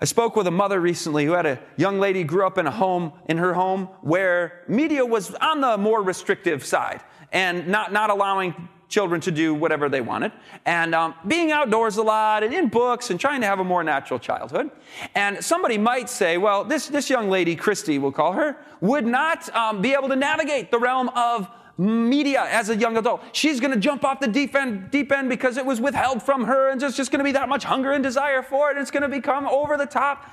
[0.00, 2.70] I spoke with a mother recently who had a young lady grew up in a
[2.70, 8.08] home in her home where media was on the more restrictive side and not, not
[8.08, 10.32] allowing children to do whatever they wanted,
[10.66, 13.84] and um, being outdoors a lot, and in books, and trying to have a more
[13.84, 14.68] natural childhood.
[15.14, 19.48] And somebody might say, well, this, this young lady, Christy, we'll call her, would not
[19.54, 21.48] um, be able to navigate the realm of
[21.80, 23.22] media as a young adult.
[23.32, 26.44] She's going to jump off the deep end, deep end because it was withheld from
[26.44, 28.82] her, and there's just going to be that much hunger and desire for it, and
[28.82, 30.30] it's going to become over the top.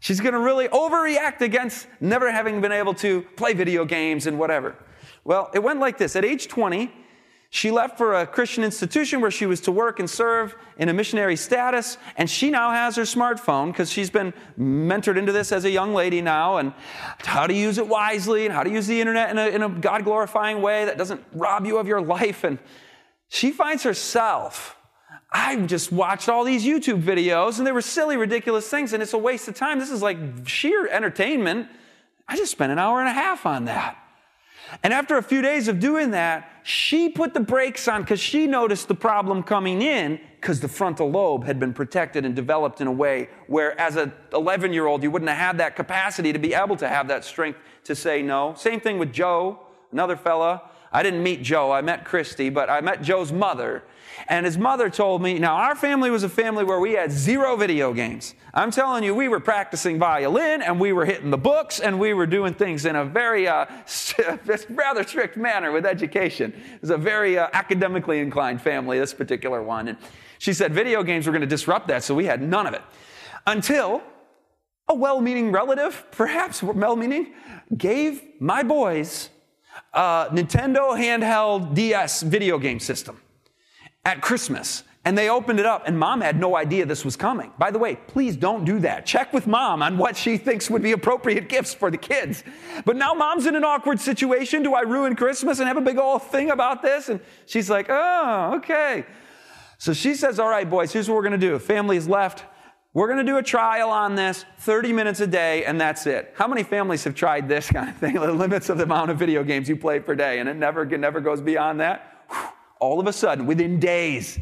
[0.00, 4.38] She's going to really overreact against never having been able to play video games and
[4.38, 4.76] whatever.
[5.24, 6.16] Well, it went like this.
[6.16, 6.92] At age 20,
[7.50, 10.92] she left for a Christian institution where she was to work and serve in a
[10.92, 15.64] missionary status, and she now has her smartphone because she's been mentored into this as
[15.64, 16.74] a young lady now and
[17.20, 19.68] how to use it wisely and how to use the internet in a, in a
[19.70, 22.44] God glorifying way that doesn't rob you of your life.
[22.44, 22.58] And
[23.28, 24.76] she finds herself.
[25.32, 29.14] I just watched all these YouTube videos and they were silly, ridiculous things, and it's
[29.14, 29.78] a waste of time.
[29.78, 31.68] This is like sheer entertainment.
[32.26, 33.96] I just spent an hour and a half on that.
[34.82, 38.46] And after a few days of doing that, she put the brakes on because she
[38.46, 42.86] noticed the problem coming in because the frontal lobe had been protected and developed in
[42.86, 46.38] a way where, as an 11 year old, you wouldn't have had that capacity to
[46.38, 48.54] be able to have that strength to say no.
[48.56, 50.62] Same thing with Joe, another fella.
[50.92, 53.82] I didn't meet Joe, I met Christy, but I met Joe's mother.
[54.26, 57.56] And his mother told me, now our family was a family where we had zero
[57.56, 58.34] video games.
[58.52, 62.14] I'm telling you, we were practicing violin and we were hitting the books and we
[62.14, 63.66] were doing things in a very, uh,
[64.70, 66.52] rather strict manner with education.
[66.74, 69.88] It was a very uh, academically inclined family, this particular one.
[69.88, 69.98] And
[70.38, 72.82] she said video games were going to disrupt that, so we had none of it.
[73.46, 74.02] Until
[74.88, 77.34] a well meaning relative, perhaps well meaning,
[77.76, 79.30] gave my boys
[79.92, 83.20] a Nintendo handheld DS video game system
[84.04, 84.84] at Christmas.
[85.04, 87.50] And they opened it up, and mom had no idea this was coming.
[87.56, 89.06] By the way, please don't do that.
[89.06, 92.44] Check with mom on what she thinks would be appropriate gifts for the kids.
[92.84, 94.62] But now mom's in an awkward situation.
[94.62, 97.08] Do I ruin Christmas and have a big old thing about this?
[97.08, 99.06] And she's like, oh, okay.
[99.78, 101.58] So she says, all right, boys, here's what we're going to do.
[101.58, 102.44] Family's left.
[102.92, 106.34] We're going to do a trial on this, 30 minutes a day, and that's it.
[106.36, 108.14] How many families have tried this kind of thing?
[108.20, 110.82] The limits of the amount of video games you play per day, and it never,
[110.82, 112.24] it never goes beyond that?
[112.28, 112.48] Whew
[112.80, 114.38] all of a sudden, within days,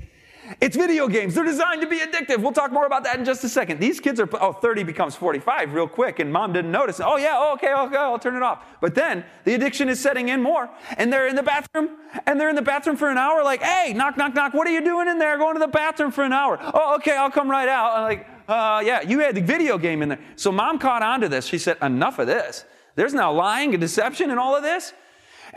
[0.60, 1.34] it's video games.
[1.34, 2.38] They're designed to be addictive.
[2.38, 3.80] We'll talk more about that in just a second.
[3.80, 7.00] These kids are, oh, 30 becomes 45 real quick, and mom didn't notice.
[7.00, 8.64] Oh, yeah, oh, okay, okay, I'll turn it off.
[8.80, 11.96] But then the addiction is setting in more, and they're in the bathroom,
[12.26, 14.72] and they're in the bathroom for an hour, like, hey, knock, knock, knock, what are
[14.72, 15.36] you doing in there?
[15.36, 16.58] Going to the bathroom for an hour.
[16.60, 17.96] Oh, okay, I'll come right out.
[17.96, 20.20] I'm like, uh, yeah, you had the video game in there.
[20.36, 21.46] So mom caught on to this.
[21.46, 22.64] She said, enough of this.
[22.94, 24.92] There's now lying and deception and all of this.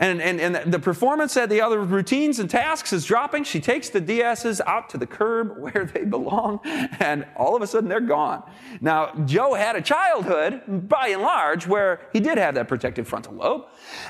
[0.00, 3.44] And, and, and the performance at the other routines and tasks is dropping.
[3.44, 7.66] She takes the DSs out to the curb where they belong, and all of a
[7.66, 8.42] sudden they're gone.
[8.80, 13.34] Now, Joe had a childhood, by and large, where he did have that protective frontal
[13.34, 13.66] lobe.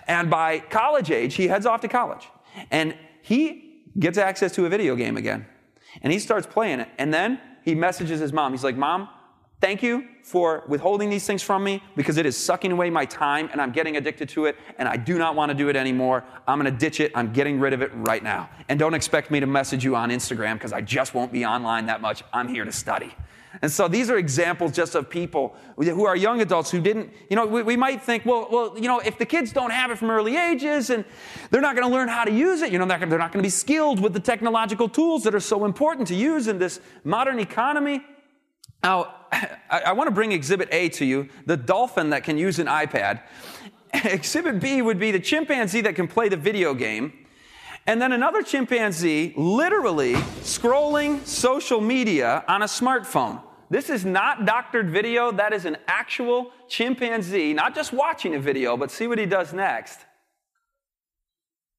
[0.07, 2.29] And by college age, he heads off to college.
[2.70, 5.44] And he gets access to a video game again.
[6.03, 6.88] And he starts playing it.
[6.98, 8.53] And then he messages his mom.
[8.53, 9.09] He's like, Mom,
[9.60, 13.50] Thank you for withholding these things from me because it is sucking away my time
[13.52, 16.24] and I'm getting addicted to it and I do not want to do it anymore.
[16.48, 17.12] I'm going to ditch it.
[17.14, 18.48] I'm getting rid of it right now.
[18.70, 21.86] And don't expect me to message you on Instagram because I just won't be online
[21.86, 22.22] that much.
[22.32, 23.14] I'm here to study.
[23.60, 27.36] And so these are examples just of people who are young adults who didn't, you
[27.36, 29.98] know, we, we might think, well, well, you know, if the kids don't have it
[29.98, 31.04] from early ages and
[31.50, 33.46] they're not going to learn how to use it, you know, they're not going to
[33.46, 37.38] be skilled with the technological tools that are so important to use in this modern
[37.38, 38.02] economy.
[38.82, 39.14] Now,
[39.70, 43.22] I, want to bring Exhibit A to you the dolphin that can use an iPad.
[43.94, 47.12] Exhibit B would be the chimpanzee that can play the video game.
[47.86, 53.42] And then another chimpanzee literally scrolling social media on a smartphone.
[53.70, 58.76] This is not doctored video, that is an actual chimpanzee, not just watching a video,
[58.76, 60.00] but see what he does next.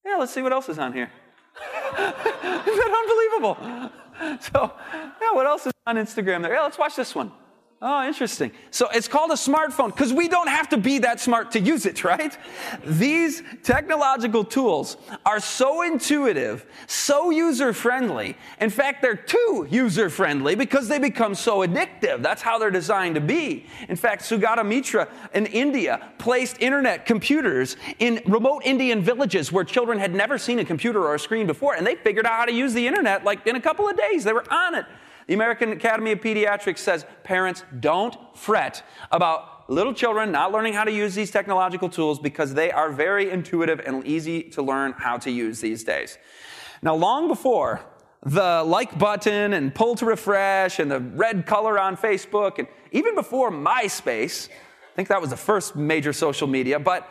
[0.05, 1.11] Yeah, let's see what else is on here.
[1.91, 3.91] is that unbelievable?
[4.39, 4.71] So,
[5.19, 6.53] yeah, what else is on Instagram there?
[6.53, 7.31] Yeah, let's watch this one.
[7.83, 8.51] Oh, interesting.
[8.69, 11.87] So it's called a smartphone because we don't have to be that smart to use
[11.87, 12.37] it, right?
[12.85, 18.37] These technological tools are so intuitive, so user friendly.
[18.59, 22.21] In fact, they're too user friendly because they become so addictive.
[22.21, 23.65] That's how they're designed to be.
[23.89, 29.97] In fact, Sugata Mitra in India placed internet computers in remote Indian villages where children
[29.97, 32.53] had never seen a computer or a screen before, and they figured out how to
[32.53, 34.23] use the internet like in a couple of days.
[34.23, 34.86] They were on it.
[35.32, 40.84] The American Academy of Pediatrics says parents don't fret about little children not learning how
[40.84, 45.17] to use these technological tools because they are very intuitive and easy to learn how
[45.19, 46.17] to use these days.
[46.82, 47.79] Now, long before
[48.23, 53.15] the like button and pull to refresh and the red color on Facebook, and even
[53.15, 57.09] before MySpace, I think that was the first major social media, but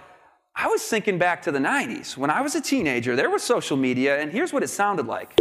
[0.54, 2.18] I was thinking back to the 90s.
[2.18, 5.38] When I was a teenager, there was social media, and here's what it sounded like.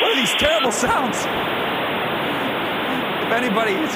[0.00, 1.16] What are these terrible sounds?
[3.26, 3.94] If anybody is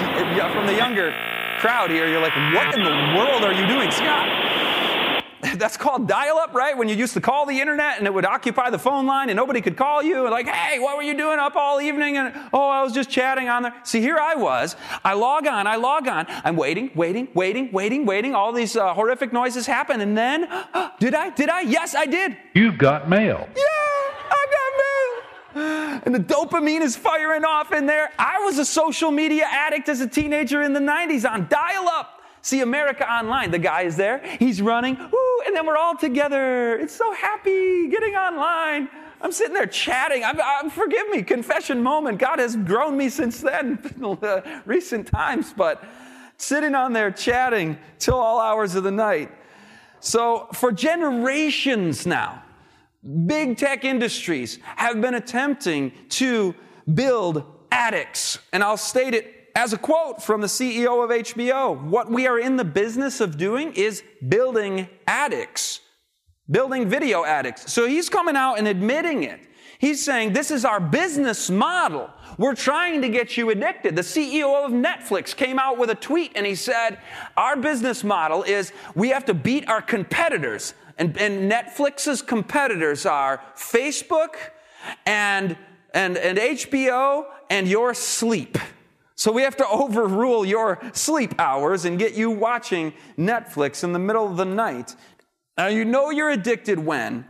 [0.52, 1.14] from the younger
[1.61, 4.26] crowd here, you're like, what in the world are you doing, Scott?
[5.66, 6.76] That's called dial up, right?
[6.76, 9.36] When you used to call the internet and it would occupy the phone line and
[9.36, 10.22] nobody could call you.
[10.22, 12.16] And like, hey, what were you doing up all evening?
[12.16, 13.74] And oh, I was just chatting on there.
[13.84, 14.76] See, here I was.
[15.04, 16.26] I log on, I log on.
[16.28, 18.34] I'm waiting, waiting, waiting, waiting, waiting.
[18.34, 20.00] All these uh, horrific noises happen.
[20.00, 20.48] And then,
[21.00, 21.30] did I?
[21.30, 21.62] Did I?
[21.62, 22.36] Yes, I did.
[22.54, 23.48] You've got mail.
[23.57, 23.62] Yeah,
[24.24, 26.02] I've got mail.
[26.04, 28.12] And the dopamine is firing off in there.
[28.18, 32.15] I was a social media addict as a teenager in the 90s on dial up.
[32.47, 33.51] See America Online.
[33.51, 34.22] The guy is there.
[34.38, 34.97] He's running.
[34.97, 36.78] And then we're all together.
[36.78, 38.88] It's so happy getting online.
[39.20, 40.22] I'm sitting there chatting.
[40.22, 42.20] I'm, I'm, forgive me, confession moment.
[42.20, 43.80] God has grown me since then,
[44.64, 45.82] recent times, but
[46.36, 49.32] sitting on there chatting till all hours of the night.
[49.99, 52.44] So, for generations now,
[53.26, 56.55] big tech industries have been attempting to
[56.94, 57.42] build
[57.72, 58.38] addicts.
[58.53, 62.38] And I'll state it as a quote from the CEO of HBO, what we are
[62.38, 65.80] in the business of doing is building addicts,
[66.50, 67.72] building video addicts.
[67.72, 69.40] So he's coming out and admitting it.
[69.78, 72.11] He's saying, This is our business model.
[72.36, 73.96] We're trying to get you addicted.
[73.96, 76.98] The CEO of Netflix came out with a tweet and he said,
[77.38, 80.74] Our business model is we have to beat our competitors.
[80.98, 84.34] And, and Netflix's competitors are Facebook
[85.07, 85.57] and,
[85.94, 88.59] and, and HBO and your sleep.
[89.16, 93.98] So we have to overrule your sleep hours and get you watching Netflix in the
[93.98, 94.94] middle of the night.
[95.58, 97.24] Now, you know you're addicted when,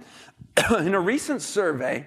[0.79, 2.07] in a recent survey,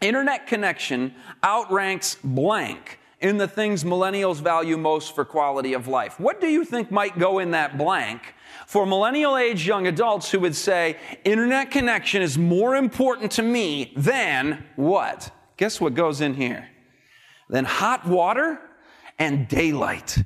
[0.00, 6.20] internet connection outranks blank in the things millennials value most for quality of life.
[6.20, 8.34] What do you think might go in that blank
[8.66, 13.92] for millennial age young adults who would say, internet connection is more important to me
[13.96, 15.30] than what?
[15.56, 16.68] Guess what goes in here?
[17.48, 18.60] Then hot water
[19.18, 20.22] and daylight.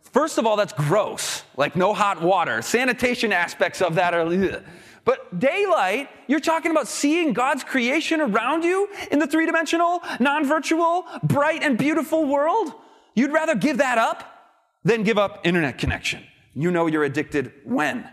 [0.00, 2.62] First of all, that's gross, like no hot water.
[2.62, 4.62] Sanitation aspects of that are.
[5.04, 10.46] But daylight, you're talking about seeing God's creation around you in the three dimensional, non
[10.46, 12.72] virtual, bright, and beautiful world.
[13.14, 14.52] You'd rather give that up
[14.84, 16.22] than give up internet connection.
[16.54, 18.08] You know you're addicted when.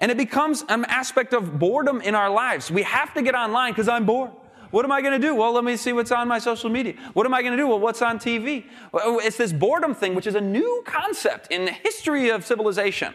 [0.00, 2.70] And it becomes an aspect of boredom in our lives.
[2.70, 4.30] We have to get online because I'm bored.
[4.74, 5.36] What am I going to do?
[5.36, 6.94] Well, let me see what's on my social media.
[7.12, 7.68] What am I going to do?
[7.68, 8.64] Well, what's on TV?
[8.92, 13.14] It's this boredom thing, which is a new concept in the history of civilization.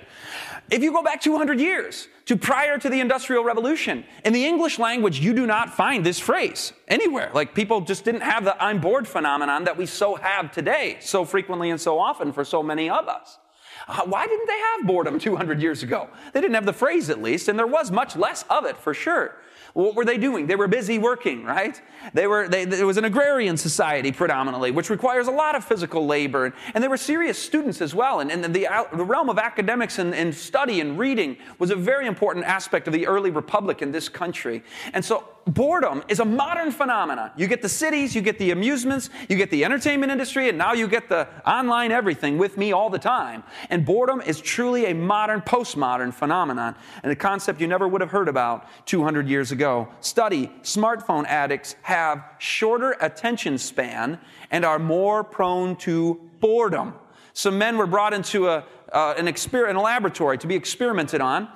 [0.71, 4.79] If you go back 200 years to prior to the Industrial Revolution, in the English
[4.79, 7.29] language, you do not find this phrase anywhere.
[7.33, 11.25] Like people just didn't have the I'm bored phenomenon that we so have today, so
[11.25, 13.37] frequently and so often for so many of us.
[13.85, 16.07] Uh, why didn't they have boredom 200 years ago?
[16.31, 18.93] They didn't have the phrase at least, and there was much less of it for
[18.93, 19.35] sure.
[19.79, 20.47] What were they doing?
[20.47, 21.81] They were busy working, right?
[22.13, 26.05] They were, they, it was an agrarian society predominantly, which requires a lot of physical
[26.05, 26.53] labor.
[26.73, 28.19] And they were serious students as well.
[28.19, 32.07] And, and the, the realm of academics and, and study and reading was a very
[32.07, 34.63] important aspect of the early republic in this country.
[34.93, 37.31] And so boredom is a modern phenomenon.
[37.37, 40.73] You get the cities, you get the amusements, you get the entertainment industry, and now
[40.73, 43.43] you get the online everything with me all the time.
[43.69, 48.11] And boredom is truly a modern, postmodern phenomenon, and a concept you never would have
[48.11, 49.68] heard about 200 years ago.
[49.99, 54.19] Study smartphone addicts have shorter attention span
[54.51, 56.93] and are more prone to boredom.
[57.33, 61.49] Some men were brought into a, uh, an, exper- a laboratory to be experimented on.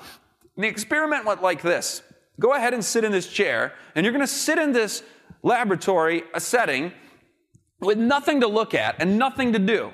[0.57, 2.01] The experiment went like this
[2.39, 5.03] Go ahead and sit in this chair, and you're going to sit in this
[5.43, 6.91] laboratory a setting
[7.79, 9.93] with nothing to look at and nothing to do.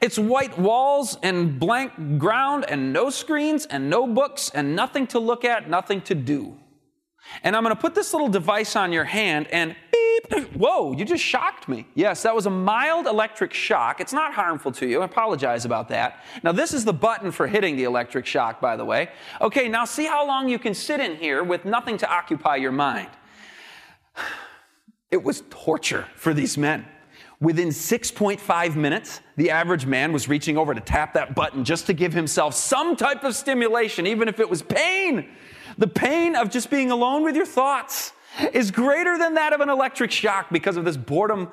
[0.00, 5.18] It's white walls and blank ground and no screens and no books and nothing to
[5.18, 6.56] look at, nothing to do.
[7.42, 10.52] And I'm going to put this little device on your hand and beep.
[10.54, 11.86] Whoa, you just shocked me.
[11.94, 14.00] Yes, that was a mild electric shock.
[14.00, 15.02] It's not harmful to you.
[15.02, 16.22] I apologize about that.
[16.42, 19.10] Now, this is the button for hitting the electric shock, by the way.
[19.40, 22.72] Okay, now see how long you can sit in here with nothing to occupy your
[22.72, 23.08] mind.
[25.08, 26.84] It was torture for these men.
[27.40, 31.92] Within 6.5 minutes, the average man was reaching over to tap that button just to
[31.92, 35.28] give himself some type of stimulation, even if it was pain.
[35.78, 38.12] The pain of just being alone with your thoughts
[38.52, 41.50] is greater than that of an electric shock because of this boredom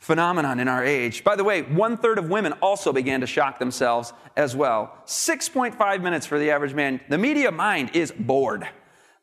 [0.00, 1.24] phenomenon in our age.
[1.24, 4.94] By the way, one third of women also began to shock themselves as well.
[5.06, 7.00] 6.5 minutes for the average man.
[7.08, 8.68] The media mind is bored.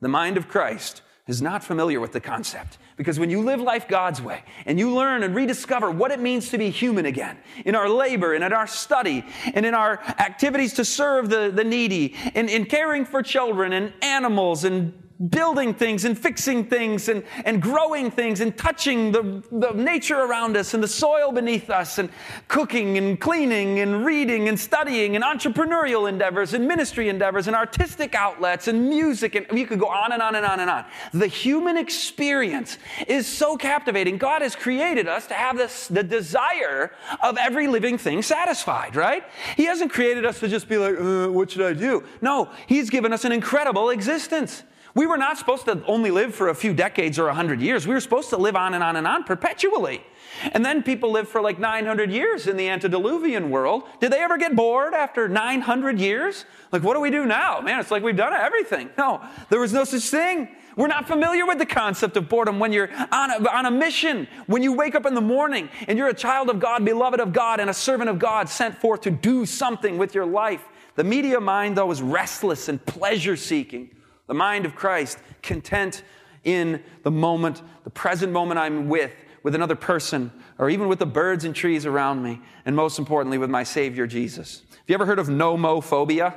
[0.01, 2.78] The mind of Christ is not familiar with the concept.
[2.95, 6.49] Because when you live life God's way and you learn and rediscover what it means
[6.49, 10.73] to be human again in our labor and in our study and in our activities
[10.73, 14.93] to serve the, the needy and in caring for children and animals and
[15.30, 20.57] building things and fixing things and, and growing things and touching the, the nature around
[20.57, 22.09] us and the soil beneath us and
[22.47, 28.16] cooking and cleaning and reading and studying and entrepreneurial endeavors and ministry endeavors and artistic
[28.16, 30.86] outlets and music and you could go on and on and on and on.
[31.14, 34.18] The human experience is so captivating.
[34.18, 36.91] God has created us to have this, the desire
[37.22, 39.24] of every living thing satisfied, right?
[39.55, 42.03] He hasn't created us to just be like, uh, what should I do?
[42.22, 44.64] No, He's given us an incredible existence.
[44.95, 47.87] We were not supposed to only live for a few decades or 100 years.
[47.87, 50.03] We were supposed to live on and on and on perpetually.
[50.51, 53.83] And then people lived for like 900 years in the antediluvian world.
[53.99, 56.45] Did they ever get bored after 900 years?
[56.71, 57.59] Like, what do we do now?
[57.61, 58.89] Man, it's like we've done everything.
[58.95, 60.49] No, there was no such thing.
[60.75, 64.27] We're not familiar with the concept of boredom when you're on a, on a mission,
[64.45, 67.33] when you wake up in the morning and you're a child of God, beloved of
[67.33, 70.63] God, and a servant of God sent forth to do something with your life.
[70.95, 73.89] The media mind, though, is restless and pleasure seeking
[74.28, 76.03] the mind of Christ, content
[76.43, 79.11] in the moment, the present moment I'm with,
[79.43, 83.38] with another person, or even with the birds and trees around me, and most importantly,
[83.38, 84.61] with my Savior Jesus.
[84.69, 86.36] Have you ever heard of nomophobia?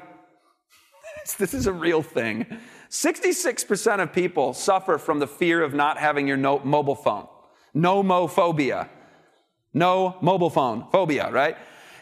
[1.39, 2.47] this is a real thing.
[2.91, 7.27] 66% of people suffer from the fear of not having your no, mobile phone.
[7.75, 8.89] Nomophobia.
[9.75, 11.57] No mobile phone phobia, right?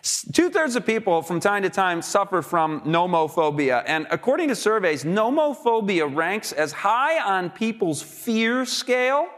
[0.04, 3.82] Two thirds of people from time to time suffer from nomophobia.
[3.86, 9.28] And according to surveys, nomophobia ranks as high on people's fear scale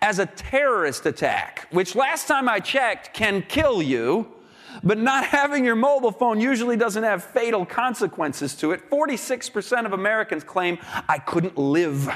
[0.00, 4.32] as a terrorist attack, which last time I checked can kill you.
[4.82, 8.88] But not having your mobile phone usually doesn't have fatal consequences to it.
[8.88, 12.08] 46% of Americans claim I couldn't live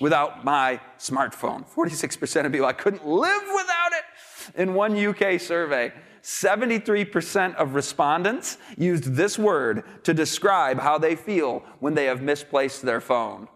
[0.00, 1.64] without my smartphone.
[1.64, 5.92] 46% of people, I couldn't live without it in one UK survey.
[6.24, 12.80] 73% of respondents used this word to describe how they feel when they have misplaced
[12.80, 13.46] their phone.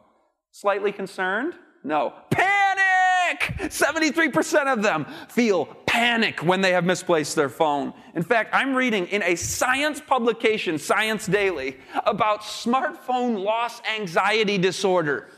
[0.53, 1.55] Slightly concerned?
[1.83, 2.13] No.
[2.31, 3.41] Panic!
[3.71, 7.95] 73% of them feel panic when they have misplaced their phone.
[8.15, 15.29] In fact, I'm reading in a science publication, Science Daily, about smartphone loss anxiety disorder.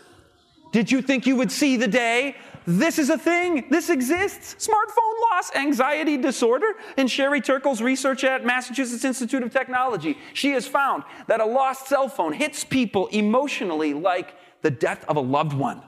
[0.73, 3.67] Did you think you would see the day this is a thing.
[3.71, 4.67] This exists.
[4.67, 6.75] Smartphone loss anxiety disorder.
[6.97, 11.87] In Sherry Turkle's research at Massachusetts Institute of Technology, she has found that a lost
[11.87, 15.83] cell phone hits people emotionally like the death of a loved one.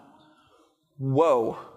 [0.99, 1.59] Whoa.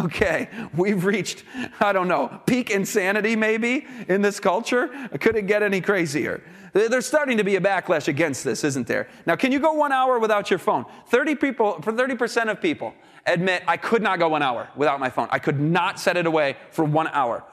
[0.00, 1.44] Okay, we've reached,
[1.80, 4.88] I don't know, peak insanity maybe in this culture.
[5.20, 6.42] Could it get any crazier?
[6.72, 9.08] There's starting to be a backlash against this, isn't there?
[9.26, 10.84] Now, can you go one hour without your phone?
[11.08, 12.92] 30 people, for 30% of people,
[13.26, 15.28] admit I could not go one hour without my phone.
[15.30, 17.44] I could not set it away for one hour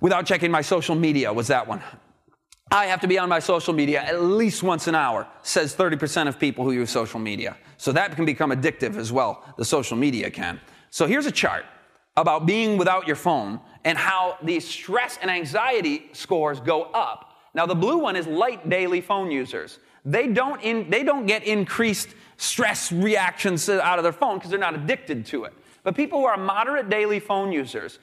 [0.00, 1.82] without checking my social media, was that one.
[2.70, 6.26] I have to be on my social media at least once an hour, says 30%
[6.26, 7.56] of people who use social media.
[7.76, 10.60] So that can become addictive as well, the social media can.
[10.90, 11.64] So here's a chart
[12.16, 17.34] about being without your phone and how the stress and anxiety scores go up.
[17.54, 19.78] Now, the blue one is light daily phone users.
[20.06, 24.58] They don't, in, they don't get increased stress reactions out of their phone because they're
[24.58, 25.52] not addicted to it.
[25.82, 27.98] But people who are moderate daily phone users,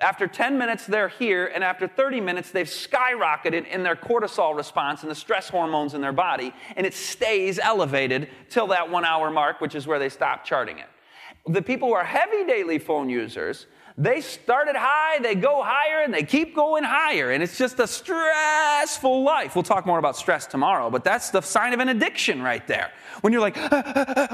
[0.00, 5.00] after 10 minutes they're here, and after 30 minutes they've skyrocketed in their cortisol response
[5.00, 9.30] and the stress hormones in their body, and it stays elevated till that one hour
[9.30, 10.88] mark, which is where they stop charting it.
[11.46, 13.66] The people who are heavy daily phone users,
[13.98, 17.30] they started high, they go higher, and they keep going higher.
[17.30, 19.56] And it's just a stressful life.
[19.56, 22.92] We'll talk more about stress tomorrow, but that's the sign of an addiction right there.
[23.22, 23.56] When you're like,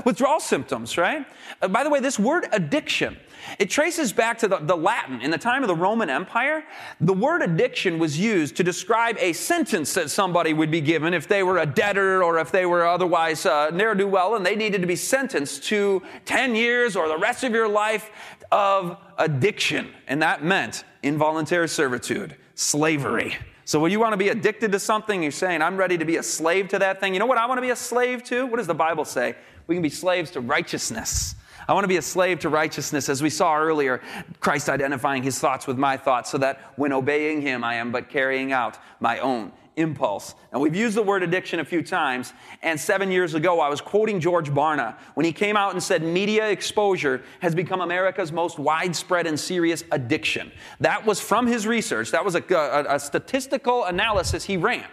[0.05, 1.25] withdrawal symptoms, right?
[1.61, 3.17] Uh, by the way, this word addiction,
[3.61, 5.21] it traces back to the, the, Latin.
[5.21, 6.65] In the time of the Roman Empire,
[7.01, 11.29] the word addiction was used to describe a sentence that somebody would be given if
[11.29, 14.57] they were a debtor or if they were otherwise uh, ne'er do well and they
[14.57, 18.11] needed to be sentenced to 10 years or the rest of your life
[18.53, 19.89] of addiction.
[20.07, 23.37] And that meant involuntary servitude, slavery.
[23.65, 26.17] So when you want to be addicted to something, you're saying, I'm ready to be
[26.19, 27.15] a slave to that thing.
[27.15, 28.47] You know what I want to be a slave to?
[28.47, 29.35] What does the Bible say?
[29.67, 31.35] We can be slaves to righteousness.
[31.67, 34.03] I want to be a slave to righteousness, as we saw earlier,
[34.41, 38.09] Christ identifying his thoughts with my thoughts, so that when obeying him, I am but
[38.09, 40.35] carrying out my own impulse.
[40.53, 42.33] And we've used the word addiction a few times.
[42.63, 46.03] And seven years ago, I was quoting George Barna when he came out and said
[46.03, 50.53] media exposure has become America's most widespread and serious addiction.
[50.81, 52.11] That was from his research.
[52.11, 54.87] That was a, a, a statistical analysis he ran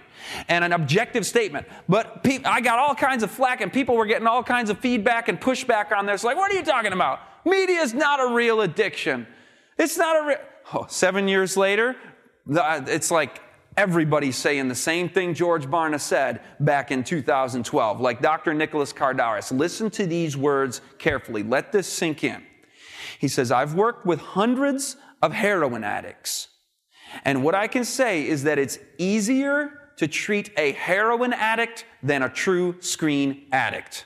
[0.48, 1.68] and an objective statement.
[1.88, 4.80] But pe- I got all kinds of flack, and people were getting all kinds of
[4.80, 6.24] feedback and pushback on this.
[6.24, 7.20] Like, what are you talking about?
[7.46, 9.28] Media is not a real addiction.
[9.78, 10.38] It's not a real.
[10.74, 11.96] Oh, seven years later,
[12.54, 13.42] uh, it's like
[13.80, 18.54] everybody's saying the same thing George Barna said back in 2012, like Dr.
[18.54, 19.58] Nicholas Kardaras.
[19.58, 21.44] Listen to these words carefully.
[21.44, 22.44] Let this sink in.
[23.20, 26.50] He says, I've worked with hundreds of heroin addicts.
[27.24, 32.22] And what I can say is that it's easier to treat a heroin addict than
[32.22, 34.06] a true screen addict.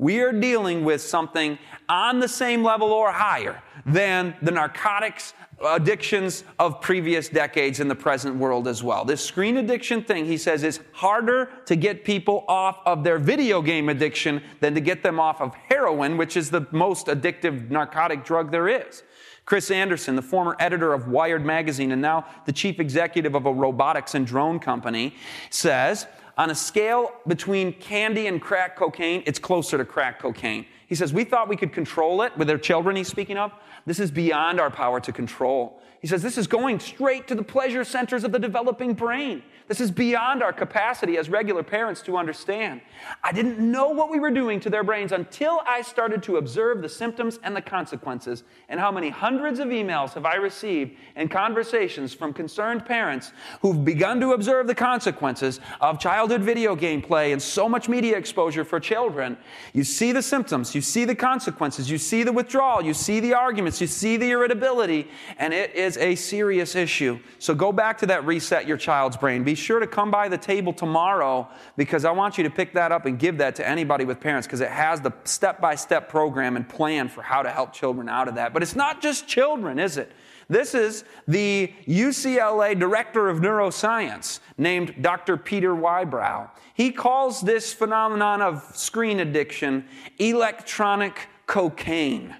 [0.00, 6.42] We are dealing with something on the same level or higher than the narcotics addictions
[6.58, 9.04] of previous decades in the present world as well.
[9.04, 13.60] This screen addiction thing, he says, is harder to get people off of their video
[13.60, 18.24] game addiction than to get them off of heroin, which is the most addictive narcotic
[18.24, 19.02] drug there is.
[19.44, 23.52] Chris Anderson, the former editor of Wired magazine and now the chief executive of a
[23.52, 25.14] robotics and drone company,
[25.50, 26.06] says,
[26.36, 30.66] on a scale between candy and crack cocaine, it's closer to crack cocaine.
[30.86, 33.52] He says, We thought we could control it with their children, he's speaking of.
[33.86, 35.80] This is beyond our power to control.
[36.00, 39.42] He says this is going straight to the pleasure centers of the developing brain.
[39.70, 42.80] This is beyond our capacity as regular parents to understand.
[43.22, 46.82] I didn't know what we were doing to their brains until I started to observe
[46.82, 48.42] the symptoms and the consequences.
[48.68, 53.30] And how many hundreds of emails have I received and conversations from concerned parents
[53.62, 58.16] who've begun to observe the consequences of childhood video game play and so much media
[58.16, 59.36] exposure for children?
[59.72, 63.34] You see the symptoms, you see the consequences, you see the withdrawal, you see the
[63.34, 65.06] arguments, you see the irritability,
[65.38, 67.20] and it is a serious issue.
[67.38, 69.44] So go back to that reset your child's brain.
[69.44, 72.92] Be sure to come by the table tomorrow because I want you to pick that
[72.92, 76.08] up and give that to anybody with parents because it has the step by step
[76.08, 78.52] program and plan for how to help children out of that.
[78.52, 80.12] But it's not just children, is it?
[80.48, 85.36] This is the UCLA director of neuroscience named Dr.
[85.36, 86.50] Peter Whybrow.
[86.74, 89.84] He calls this phenomenon of screen addiction
[90.18, 92.34] electronic cocaine.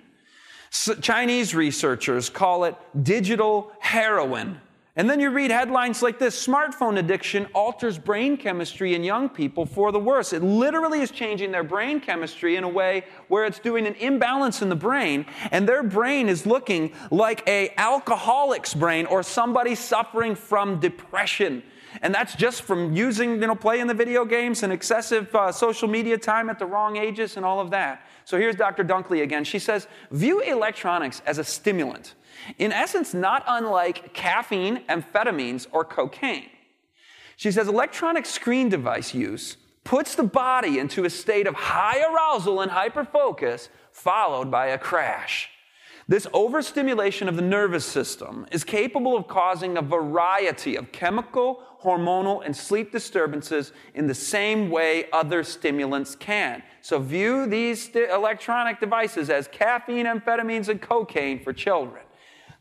[1.00, 4.60] Chinese researchers call it digital heroin.
[5.00, 9.64] And then you read headlines like this smartphone addiction alters brain chemistry in young people
[9.64, 10.34] for the worse.
[10.34, 14.60] It literally is changing their brain chemistry in a way where it's doing an imbalance
[14.60, 20.34] in the brain, and their brain is looking like a alcoholic's brain or somebody suffering
[20.34, 21.62] from depression.
[22.02, 25.88] And that's just from using, you know, playing the video games and excessive uh, social
[25.88, 28.06] media time at the wrong ages and all of that.
[28.26, 28.84] So here's Dr.
[28.84, 29.44] Dunckley again.
[29.44, 32.16] She says, view electronics as a stimulant
[32.58, 36.50] in essence, not unlike caffeine, amphetamines, or cocaine.
[37.36, 42.60] She says electronic screen device use puts the body into a state of high arousal
[42.60, 45.50] and hyperfocus, followed by a crash.
[46.06, 52.44] This overstimulation of the nervous system is capable of causing a variety of chemical, hormonal,
[52.44, 56.64] and sleep disturbances in the same way other stimulants can.
[56.80, 62.02] So view these st- electronic devices as caffeine, amphetamines, and cocaine for children.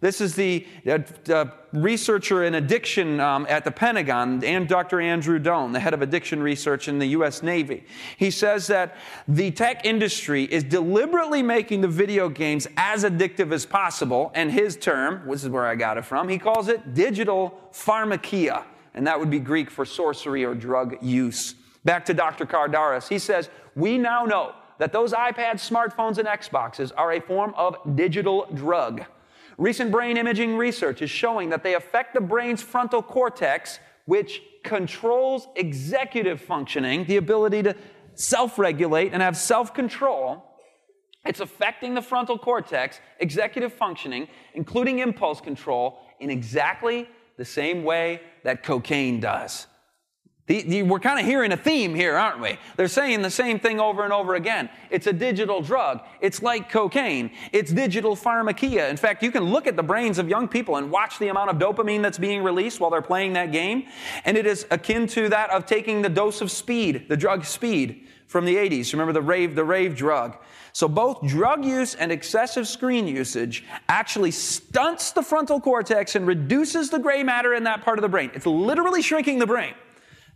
[0.02, 5.02] This is the uh, uh, researcher in addiction um, at the Pentagon, and Dr.
[5.02, 7.44] Andrew Doan, the head of addiction research in the U.S.
[7.44, 7.84] Navy.
[8.16, 8.96] He says that
[9.28, 14.78] the tech industry is deliberately making the video games as addictive as possible, and his
[14.78, 19.20] term, this is where I got it from, he calls it digital pharmakeia, and that
[19.20, 21.56] would be Greek for sorcery or drug use.
[21.84, 22.46] Back to Dr.
[22.46, 27.54] Kardaras, he says, We now know that those iPads, smartphones, and Xboxes are a form
[27.58, 29.04] of digital drug.
[29.60, 35.50] Recent brain imaging research is showing that they affect the brain's frontal cortex, which controls
[35.58, 37.76] executive functioning, the ability to
[38.14, 40.46] self regulate and have self control.
[41.26, 48.22] It's affecting the frontal cortex, executive functioning, including impulse control, in exactly the same way
[48.46, 49.68] that cocaine does.
[50.50, 52.58] The, the, we're kind of hearing a theme here, aren't we?
[52.76, 54.68] They're saying the same thing over and over again.
[54.90, 56.02] It's a digital drug.
[56.22, 57.30] It's like cocaine.
[57.52, 58.90] It's digital pharmakeia.
[58.90, 61.52] In fact, you can look at the brains of young people and watch the amount
[61.52, 63.84] of dopamine that's being released while they're playing that game.
[64.26, 68.08] And it is akin to that of taking the dose of speed, the drug speed
[68.26, 68.92] from the 80s.
[68.92, 70.36] Remember the rave, the rave drug.
[70.74, 76.90] So both drug use and excessive screen usage actually stunts the frontal cortex and reduces
[76.90, 78.32] the gray matter in that part of the brain.
[78.34, 79.76] It's literally shrinking the brain.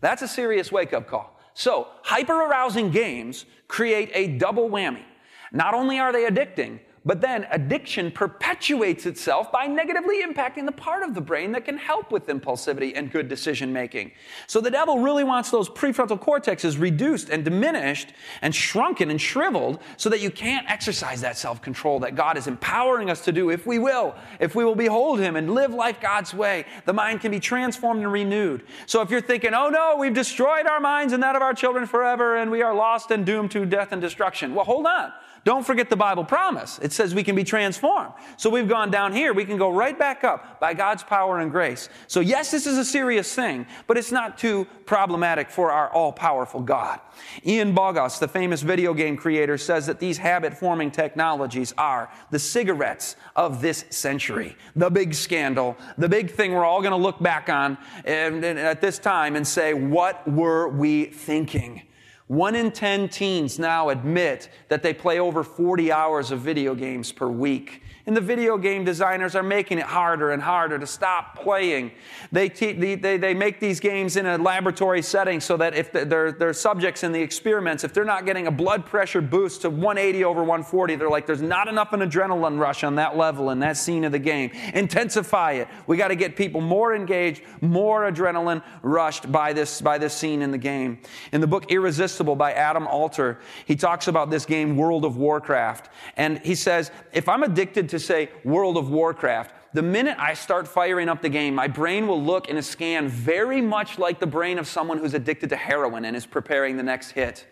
[0.04, 1.40] That's a serious wake up call.
[1.54, 5.06] So, hyper arousing games create a double whammy.
[5.54, 11.04] Not only are they addicting, But then addiction perpetuates itself by negatively impacting the part
[11.04, 14.14] of the brain that can help with impulsivity and good decision making.
[14.48, 19.82] So the devil really wants those prefrontal cortexes reduced and diminished and shrunken and shriveled
[19.98, 23.50] so that you can't exercise that self control that God is empowering us to do
[23.50, 26.64] if we will, if we will behold Him and live life God's way.
[26.86, 28.64] The mind can be transformed and renewed.
[28.86, 31.86] So if you're thinking, oh no, we've destroyed our minds and that of our children
[31.86, 34.56] forever and we are lost and doomed to death and destruction.
[34.56, 35.12] Well, hold on.
[35.46, 36.80] Don't forget the Bible promise.
[36.82, 38.14] It says we can be transformed.
[38.38, 39.34] So we've gone down here.
[39.34, 41.90] We can go right back up by God's power and grace.
[42.08, 46.62] So yes, this is a serious thing, but it's not too problematic for our all-powerful
[46.62, 47.02] God.
[47.46, 53.18] Ian Bogost, the famous video game creator, says that these habit-forming technologies are the cigarettes
[53.36, 54.56] of this century.
[54.78, 58.98] The big scandal, the big thing we're all going to look back on at this
[58.98, 61.82] time and say, what were we thinking?
[62.28, 67.12] One in 10 teens now admit that they play over 40 hours of video games
[67.12, 67.83] per week.
[68.06, 71.92] And the video game designers are making it harder and harder to stop playing.
[72.34, 75.94] They, te- they, they, they, make these games in a laboratory setting so that if
[75.94, 79.70] they're, they're subjects in the experiments, if they're not getting a blood pressure boost to
[79.70, 83.60] 180 over 140, they're like, there's not enough an adrenaline rush on that level in
[83.60, 84.52] that scene of the game.
[84.74, 85.70] Intensify it.
[85.88, 90.42] We got to get people more engaged, more adrenaline rushed by this, by this scene
[90.42, 91.00] in the game.
[91.32, 95.90] In the book Irresistible by Adam Alter, he talks about this game, World of Warcraft.
[96.18, 100.68] And he says, if I'm addicted to say World of Warcraft, the minute I start
[100.68, 104.28] firing up the game, my brain will look in a scan very much like the
[104.28, 107.48] brain of someone who's addicted to heroin and is preparing the next hit.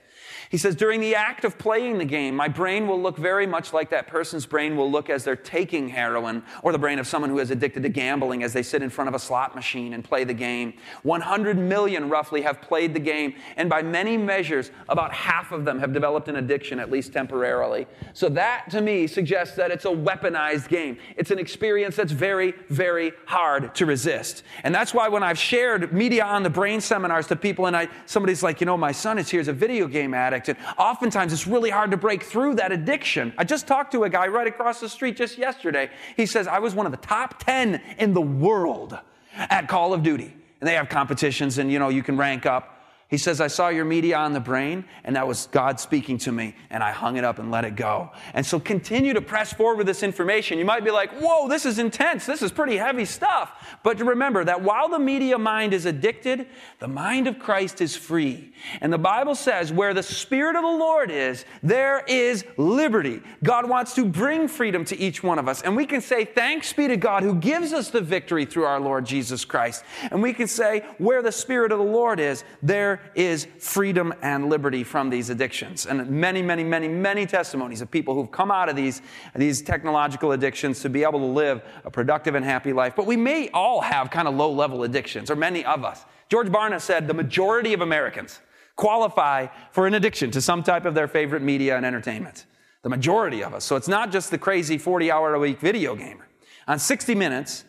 [0.51, 3.71] He says, during the act of playing the game, my brain will look very much
[3.71, 7.29] like that person's brain will look as they're taking heroin, or the brain of someone
[7.29, 10.03] who is addicted to gambling as they sit in front of a slot machine and
[10.03, 10.73] play the game.
[11.03, 15.79] 100 million roughly have played the game, and by many measures, about half of them
[15.79, 17.87] have developed an addiction, at least temporarily.
[18.11, 20.97] So that to me suggests that it's a weaponized game.
[21.15, 24.43] It's an experience that's very, very hard to resist.
[24.65, 27.87] And that's why when I've shared media on the brain seminars to people, and I,
[28.05, 31.33] somebody's like, you know, my son is here as a video game addict And oftentimes
[31.33, 33.33] it's really hard to break through that addiction.
[33.37, 35.89] I just talked to a guy right across the street just yesterday.
[36.17, 38.97] He says, I was one of the top 10 in the world
[39.35, 40.33] at Call of Duty.
[40.59, 42.80] And they have competitions and, you know, you can rank up.
[43.11, 46.31] He says, I saw your media on the brain, and that was God speaking to
[46.31, 48.09] me, and I hung it up and let it go.
[48.33, 50.57] And so continue to press forward with this information.
[50.57, 52.25] You might be like, whoa, this is intense.
[52.25, 53.51] This is pretty heavy stuff.
[53.83, 56.47] But remember that while the media mind is addicted,
[56.79, 58.53] the mind of Christ is free.
[58.79, 63.21] And the Bible says, where the Spirit of the Lord is, there is liberty.
[63.43, 65.61] God wants to bring freedom to each one of us.
[65.63, 68.79] And we can say, thanks be to God who gives us the victory through our
[68.79, 69.83] Lord Jesus Christ.
[70.11, 74.49] And we can say, where the Spirit of the Lord is, there is freedom and
[74.49, 75.85] liberty from these addictions.
[75.85, 79.01] And many, many, many, many testimonies of people who've come out of these,
[79.35, 82.95] these technological addictions to be able to live a productive and happy life.
[82.95, 86.05] But we may all have kind of low level addictions, or many of us.
[86.29, 88.39] George Barna said the majority of Americans
[88.75, 92.45] qualify for an addiction to some type of their favorite media and entertainment.
[92.83, 93.63] The majority of us.
[93.63, 96.27] So it's not just the crazy 40 hour a week video gamer.
[96.67, 97.65] On 60 Minutes,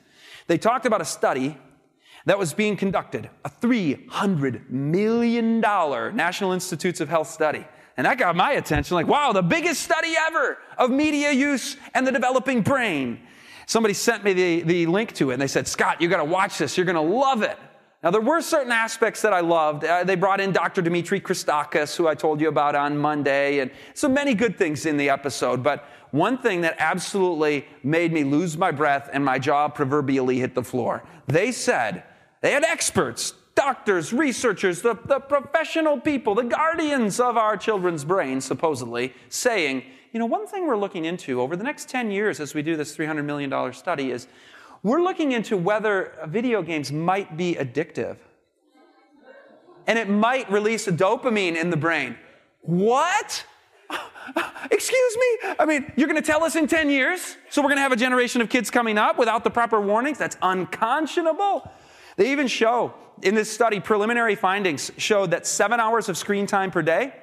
[0.46, 1.58] they talked about a study
[2.26, 7.66] that was being conducted, a $300 million National Institutes of Health study.
[7.96, 12.06] And that got my attention like, wow, the biggest study ever of media use and
[12.06, 13.20] the developing brain.
[13.66, 16.24] Somebody sent me the, the link to it and they said, Scott, you got to
[16.24, 16.76] watch this.
[16.76, 17.58] You're going to love it.
[18.02, 19.84] Now, there were certain aspects that I loved.
[19.84, 20.82] Uh, they brought in Dr.
[20.82, 24.96] Dimitri Christakis, who I told you about on Monday, and so many good things in
[24.96, 25.62] the episode.
[25.62, 30.56] But one thing that absolutely made me lose my breath and my jaw proverbially hit
[30.56, 31.04] the floor.
[31.28, 32.02] They said
[32.42, 38.44] they had experts, doctors, researchers, the, the professional people, the guardians of our children's brains,
[38.44, 42.52] supposedly, saying, you know, one thing we're looking into over the next 10 years as
[42.52, 44.26] we do this $300 million study is
[44.82, 48.16] we're looking into whether video games might be addictive.
[49.86, 52.16] And it might release a dopamine in the brain.
[52.62, 53.44] What?
[54.70, 55.54] Excuse me?
[55.60, 57.36] I mean, you're going to tell us in 10 years?
[57.50, 60.18] So we're going to have a generation of kids coming up without the proper warnings?
[60.18, 61.70] That's unconscionable.
[62.16, 66.70] They even show in this study, preliminary findings showed that seven hours of screen time
[66.70, 67.14] per day,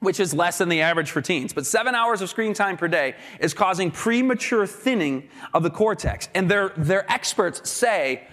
[0.00, 2.88] which is less than the average for teens, but seven hours of screen time per
[2.88, 6.28] day is causing premature thinning of the cortex.
[6.34, 8.26] And their, their experts say,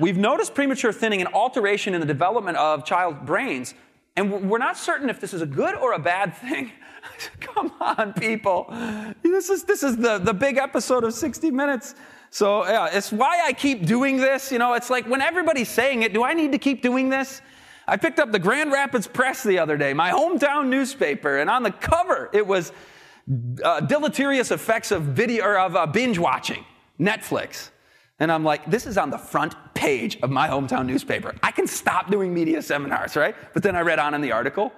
[0.00, 3.74] we've noticed premature thinning and alteration in the development of child brains,
[4.16, 6.72] and we're not certain if this is a good or a bad thing.
[7.40, 8.66] Come on, people.
[9.22, 11.94] This is, this is the, the big episode of 60 Minutes.
[12.36, 14.52] So yeah, it's why I keep doing this.
[14.52, 17.40] You know, it's like when everybody's saying it, do I need to keep doing this?
[17.88, 21.62] I picked up the Grand Rapids Press the other day, my hometown newspaper, and on
[21.62, 22.72] the cover it was
[23.64, 26.62] uh, deleterious effects of video or of uh, binge watching,
[27.00, 27.70] Netflix.
[28.18, 31.34] And I'm like, this is on the front page of my hometown newspaper.
[31.42, 33.36] I can stop doing media seminars, right?
[33.54, 34.72] But then I read on in the article,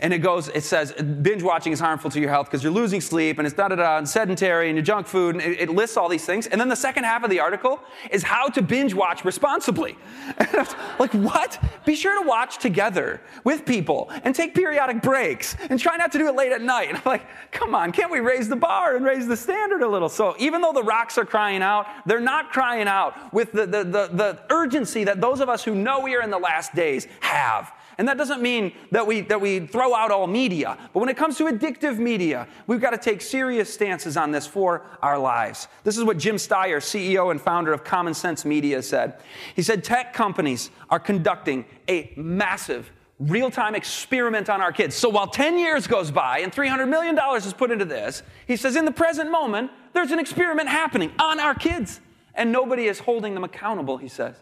[0.00, 3.00] and it goes, it says, binge watching is harmful to your health because you're losing
[3.00, 5.36] sleep and it's da da da and sedentary and your junk food.
[5.36, 6.46] And it, it, lists all these things.
[6.46, 7.80] And then the second half of the article
[8.10, 9.96] is how to binge watch responsibly.
[10.98, 11.62] like, what?
[11.84, 16.18] Be sure to watch together with people and take periodic breaks and try not to
[16.18, 16.90] do it late at night.
[16.90, 19.88] And I'm like, come on, can't we raise the bar and raise the standard a
[19.88, 20.08] little?
[20.08, 23.84] So even though the rocks are crying out, they're not crying out with the, the,
[23.84, 27.06] the, the urgency that those of us who know we are in the last days
[27.20, 27.72] have.
[27.98, 30.78] And that doesn't mean that we, that we throw out all media.
[30.92, 34.46] But when it comes to addictive media, we've got to take serious stances on this
[34.46, 35.68] for our lives.
[35.84, 39.20] This is what Jim Steyer, CEO and founder of Common Sense Media, said.
[39.54, 44.96] He said, Tech companies are conducting a massive real time experiment on our kids.
[44.96, 48.74] So while 10 years goes by and $300 million is put into this, he says,
[48.74, 52.00] in the present moment, there's an experiment happening on our kids.
[52.34, 54.36] And nobody is holding them accountable, he says.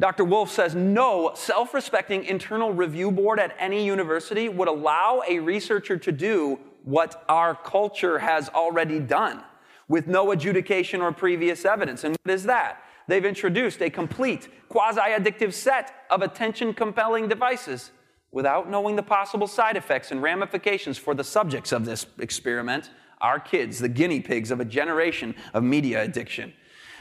[0.00, 0.24] Dr.
[0.24, 5.96] Wolf says no self respecting internal review board at any university would allow a researcher
[5.96, 9.42] to do what our culture has already done
[9.88, 12.02] with no adjudication or previous evidence.
[12.04, 12.82] And what is that?
[13.08, 17.90] They've introduced a complete quasi addictive set of attention compelling devices
[18.30, 23.38] without knowing the possible side effects and ramifications for the subjects of this experiment, our
[23.38, 26.52] kids, the guinea pigs of a generation of media addiction.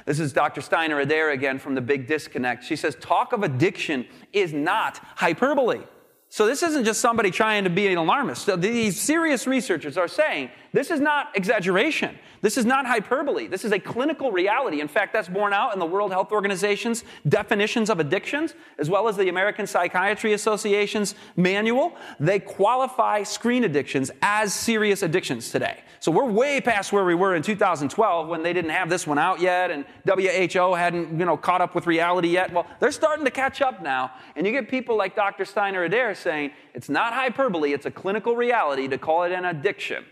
[0.06, 0.62] This is Dr.
[0.62, 2.64] Steiner Adair again from The Big Disconnect.
[2.64, 5.82] She says, talk of addiction is not hyperbole.
[6.30, 8.49] So this isn't just somebody trying to be an alarmist.
[8.62, 12.18] These serious researchers are saying this is not exaggeration.
[12.42, 13.48] This is not hyperbole.
[13.48, 14.80] This is a clinical reality.
[14.80, 19.08] In fact, that's borne out in the World Health Organization's definitions of addictions, as well
[19.08, 21.96] as the American Psychiatry Association's manual.
[22.20, 25.82] They qualify screen addictions as serious addictions today.
[26.00, 29.20] So we're way past where we were in 2012 when they didn't have this one
[29.20, 32.52] out yet and WHO hadn't, you know, caught up with reality yet.
[32.52, 34.12] Well, they're starting to catch up now.
[34.36, 35.46] And you get people like Dr.
[35.46, 40.06] Steiner Adair saying it's not hyperbole, it's a clinical reality to call it an addiction.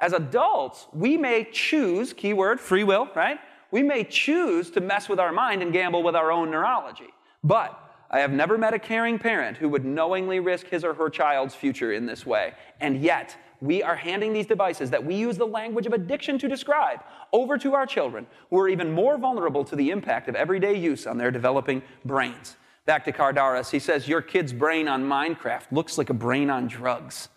[0.00, 3.38] As adults, we may choose, keyword, free will, right?
[3.70, 7.08] We may choose to mess with our mind and gamble with our own neurology.
[7.42, 7.80] But
[8.10, 11.54] I have never met a caring parent who would knowingly risk his or her child's
[11.54, 12.54] future in this way.
[12.80, 16.48] And yet, we are handing these devices that we use the language of addiction to
[16.48, 17.00] describe
[17.32, 21.06] over to our children who are even more vulnerable to the impact of everyday use
[21.06, 22.56] on their developing brains.
[22.86, 26.68] Back to Kardaras, he says, Your kid's brain on Minecraft looks like a brain on
[26.68, 27.30] drugs.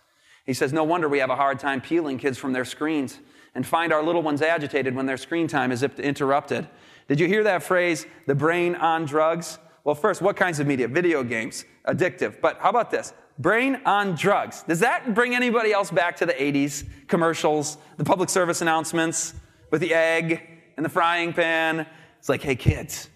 [0.47, 3.19] He says, No wonder we have a hard time peeling kids from their screens
[3.53, 6.67] and find our little ones agitated when their screen time is interrupted.
[7.07, 9.59] Did you hear that phrase, the brain on drugs?
[9.83, 10.87] Well, first, what kinds of media?
[10.87, 12.41] Video games, addictive.
[12.41, 13.13] But how about this?
[13.39, 14.63] Brain on drugs.
[14.63, 19.33] Does that bring anybody else back to the 80s commercials, the public service announcements
[19.69, 20.41] with the egg
[20.75, 21.85] and the frying pan?
[22.19, 23.09] It's like, hey, kids,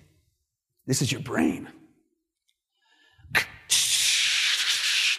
[0.85, 1.67] this is your brain.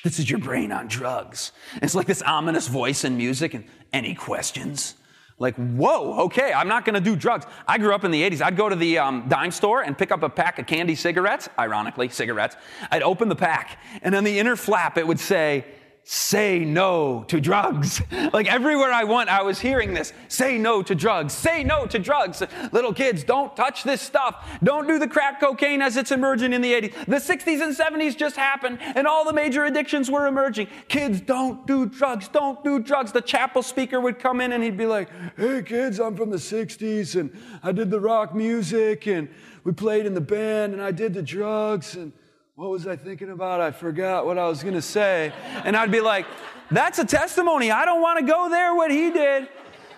[0.03, 1.53] This is your brain on drugs.
[1.81, 4.95] It's like this ominous voice and music and any questions?
[5.39, 7.47] Like, whoa, okay, I'm not gonna do drugs.
[7.67, 8.43] I grew up in the 80s.
[8.43, 11.49] I'd go to the um, dime store and pick up a pack of candy cigarettes,
[11.59, 12.57] ironically, cigarettes.
[12.91, 15.65] I'd open the pack, and on the inner flap, it would say,
[16.05, 18.03] say no to drugs.
[18.33, 21.99] like everywhere I went, I was hearing this say no to drugs, say no to
[21.99, 22.43] drugs.
[22.73, 24.49] Little kids, don't touch this stuff.
[24.63, 27.07] Don't do the crack cocaine as it's emerging in the 80s.
[27.07, 30.69] The 60s and 70s just happened, and all the major addictions were emerging.
[30.89, 33.13] Kids, don't do drugs, don't do drugs.
[33.13, 36.37] The chapel speaker would come in and he'd be like, hey, kids, I'm from the
[36.37, 39.29] 60s, and I did the rock music, and
[39.65, 42.13] we played in the band, and I did the drugs, and
[42.55, 43.61] what was I thinking about?
[43.61, 45.33] I forgot what I was going to say.
[45.65, 46.27] And I'd be like,
[46.71, 47.71] that's a testimony.
[47.71, 49.49] I don't want to go there, what he did.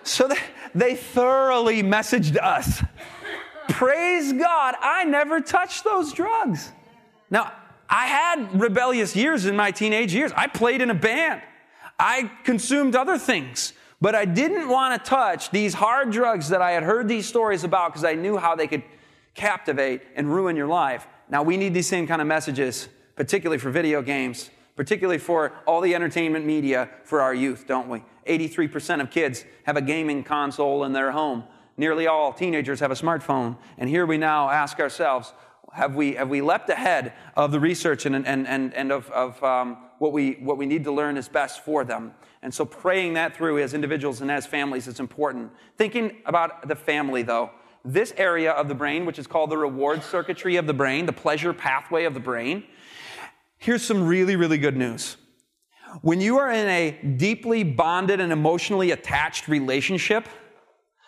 [0.03, 0.37] So they,
[0.73, 2.81] they thoroughly messaged us.
[3.67, 6.71] Praise God, I never touched those drugs.
[7.29, 7.51] Now,
[7.89, 10.31] I had rebellious years in my teenage years.
[10.35, 11.41] I played in a band.
[11.99, 13.73] I consumed other things.
[13.99, 17.63] But I didn't want to touch these hard drugs that I had heard these stories
[17.63, 18.83] about because I knew how they could
[19.33, 21.05] captivate and ruin your life.
[21.29, 25.81] Now, we need these same kind of messages, particularly for video games, particularly for all
[25.81, 28.03] the entertainment media for our youth, don't we?
[28.27, 31.43] 83% of kids have a gaming console in their home.
[31.77, 33.57] Nearly all teenagers have a smartphone.
[33.77, 35.33] And here we now ask ourselves
[35.73, 39.43] have we, have we leapt ahead of the research and, and, and, and of, of
[39.43, 42.13] um, what, we, what we need to learn is best for them?
[42.41, 45.51] And so praying that through as individuals and as families is important.
[45.77, 47.51] Thinking about the family, though
[47.85, 51.13] this area of the brain, which is called the reward circuitry of the brain, the
[51.13, 52.63] pleasure pathway of the brain.
[53.57, 55.17] Here's some really, really good news.
[56.01, 60.27] When you are in a deeply bonded and emotionally attached relationship,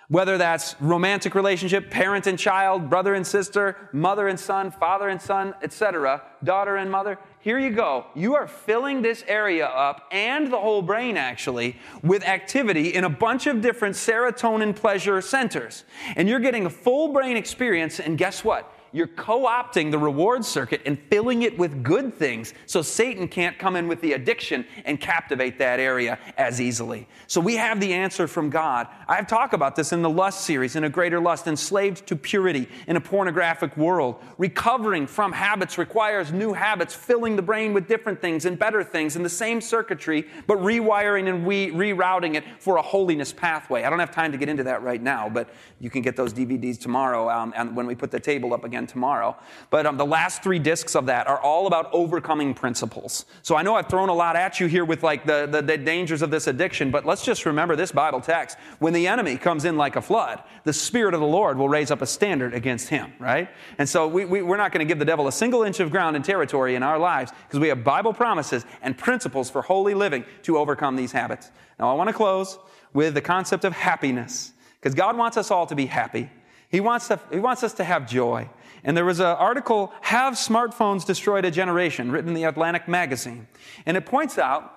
[0.09, 5.21] whether that's romantic relationship, parent and child, brother and sister, mother and son, father and
[5.21, 8.05] son, etc., daughter and mother, here you go.
[8.15, 13.09] You are filling this area up and the whole brain actually with activity in a
[13.09, 15.83] bunch of different serotonin pleasure centers.
[16.15, 18.73] And you're getting a full brain experience and guess what?
[18.91, 23.57] You're co opting the reward circuit and filling it with good things so Satan can't
[23.57, 27.07] come in with the addiction and captivate that area as easily.
[27.27, 28.87] So we have the answer from God.
[29.07, 32.69] I've talked about this in the Lust series, in A Greater Lust, enslaved to purity
[32.87, 34.21] in a pornographic world.
[34.37, 39.15] Recovering from habits requires new habits, filling the brain with different things and better things
[39.15, 43.83] in the same circuitry, but rewiring and re- rerouting it for a holiness pathway.
[43.83, 46.33] I don't have time to get into that right now, but you can get those
[46.33, 49.35] DVDs tomorrow um, and when we put the table up again tomorrow.
[49.69, 53.25] But um, the last three discs of that are all about overcoming principles.
[53.41, 55.77] So I know I've thrown a lot at you here with like the, the, the
[55.77, 58.57] dangers of this addiction, but let's just remember this Bible text.
[58.79, 61.89] When the enemy comes in like a flood, the Spirit of the Lord will raise
[61.89, 63.49] up a standard against him, right?
[63.77, 65.89] And so we, we, we're not going to give the devil a single inch of
[65.89, 69.93] ground and territory in our lives because we have Bible promises and principles for holy
[69.93, 71.49] living to overcome these habits.
[71.79, 72.59] Now I want to close
[72.93, 76.29] with the concept of happiness because God wants us all to be happy.
[76.69, 78.49] He wants, to, he wants us to have joy.
[78.83, 83.47] And there was an article, Have Smartphones Destroyed a Generation, written in the Atlantic magazine.
[83.85, 84.73] And it points out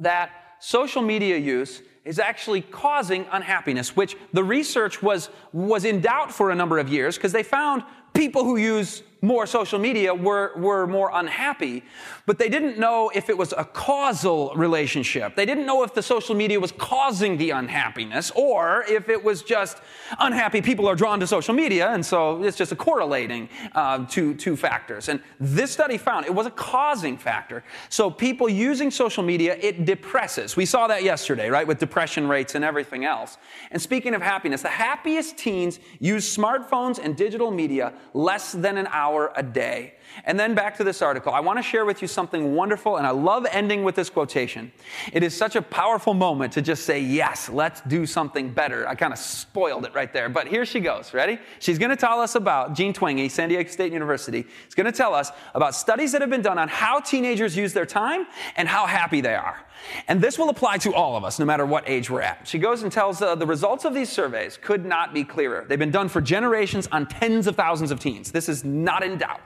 [0.00, 6.32] that social media use is actually causing unhappiness, which the research was, was in doubt
[6.32, 7.82] for a number of years because they found
[8.16, 11.82] people who use more social media were, were more unhappy,
[12.26, 15.34] but they didn't know if it was a causal relationship.
[15.34, 19.42] They didn't know if the social media was causing the unhappiness or if it was
[19.42, 19.78] just
[20.18, 24.34] unhappy people are drawn to social media, and so it's just a correlating uh, to
[24.34, 25.08] two factors.
[25.08, 27.64] And this study found it was a causing factor.
[27.88, 30.56] So people using social media, it depresses.
[30.56, 33.38] We saw that yesterday, right, with depression rates and everything else.
[33.70, 38.86] And speaking of happiness, the happiest teens use smartphones and digital media less than an
[38.90, 39.94] hour a day.
[40.24, 41.32] And then back to this article.
[41.32, 44.72] I want to share with you something wonderful, and I love ending with this quotation.
[45.12, 48.88] It is such a powerful moment to just say, Yes, let's do something better.
[48.88, 51.12] I kind of spoiled it right there, but here she goes.
[51.12, 51.38] Ready?
[51.58, 54.96] She's going to tell us about, Jean Twenge, San Diego State University, is going to
[54.96, 58.68] tell us about studies that have been done on how teenagers use their time and
[58.68, 59.66] how happy they are.
[60.08, 62.46] And this will apply to all of us, no matter what age we're at.
[62.46, 65.64] She goes and tells uh, the results of these surveys could not be clearer.
[65.68, 68.32] They've been done for generations on tens of thousands of teens.
[68.32, 69.40] This is not in doubt.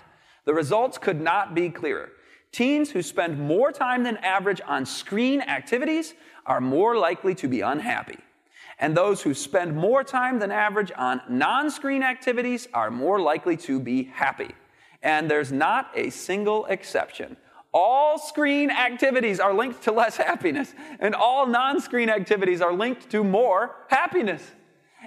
[0.45, 2.11] The results could not be clearer.
[2.53, 6.15] Teens who spend more time than average on screen activities
[6.47, 8.19] are more likely to be unhappy.
[8.79, 13.57] And those who spend more time than average on non screen activities are more likely
[13.59, 14.51] to be happy.
[15.03, 17.37] And there's not a single exception.
[17.73, 23.11] All screen activities are linked to less happiness, and all non screen activities are linked
[23.11, 24.43] to more happiness.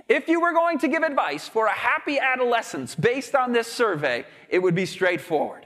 [0.10, 4.26] If you were going to give advice for a happy adolescence based on this survey,
[4.49, 5.66] it would be straightforward.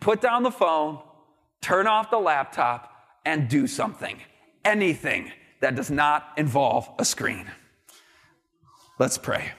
[0.00, 1.00] Put down the phone,
[1.60, 2.92] turn off the laptop,
[3.24, 4.20] and do something.
[4.64, 7.50] Anything that does not involve a screen.
[8.98, 9.52] Let's pray.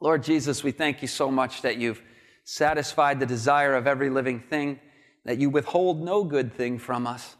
[0.00, 2.02] Lord Jesus, we thank you so much that you've
[2.44, 4.80] satisfied the desire of every living thing
[5.24, 7.36] that you withhold no good thing from us,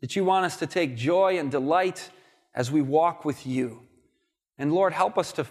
[0.00, 2.10] that you want us to take joy and delight
[2.54, 3.82] as we walk with you.
[4.60, 5.46] And Lord, help us to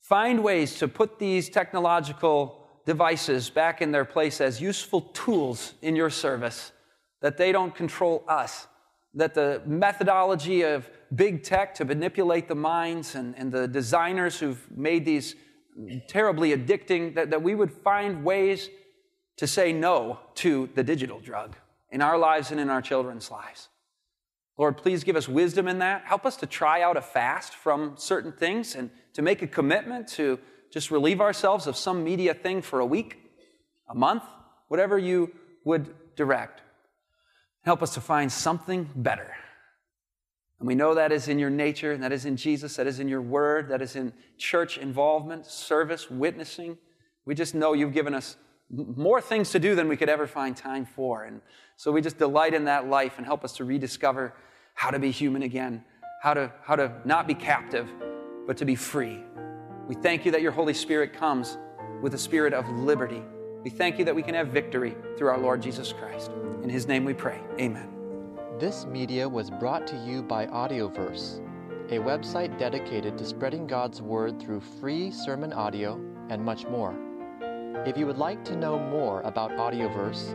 [0.00, 5.96] find ways to put these technological devices back in their place as useful tools in
[5.96, 6.70] your service,
[7.22, 8.66] that they don't control us,
[9.14, 14.70] that the methodology of big tech to manipulate the minds and, and the designers who've
[14.70, 15.34] made these
[16.06, 18.68] terribly addicting, that, that we would find ways
[19.38, 21.56] to say no to the digital drug
[21.90, 23.70] in our lives and in our children's lives.
[24.56, 26.04] Lord, please give us wisdom in that.
[26.04, 30.08] Help us to try out a fast from certain things and to make a commitment
[30.08, 30.38] to
[30.72, 33.18] just relieve ourselves of some media thing for a week,
[33.88, 34.22] a month,
[34.68, 35.32] whatever you
[35.64, 36.62] would direct.
[37.64, 39.34] Help us to find something better.
[40.60, 43.00] And we know that is in your nature, and that is in Jesus, that is
[43.00, 46.78] in your word, that is in church involvement, service, witnessing.
[47.24, 48.36] We just know you've given us
[48.70, 51.24] more things to do than we could ever find time for.
[51.24, 51.40] And
[51.76, 54.34] so we just delight in that life and help us to rediscover
[54.74, 55.84] how to be human again,
[56.22, 57.88] how to, how to not be captive,
[58.46, 59.20] but to be free.
[59.88, 61.58] We thank you that your Holy Spirit comes
[62.02, 63.22] with a spirit of liberty.
[63.62, 66.30] We thank you that we can have victory through our Lord Jesus Christ.
[66.62, 67.40] In his name we pray.
[67.60, 67.90] Amen.
[68.58, 71.40] This media was brought to you by Audioverse,
[71.90, 76.00] a website dedicated to spreading God's word through free sermon audio
[76.30, 76.94] and much more.
[77.86, 80.34] If you would like to know more about Audioverse,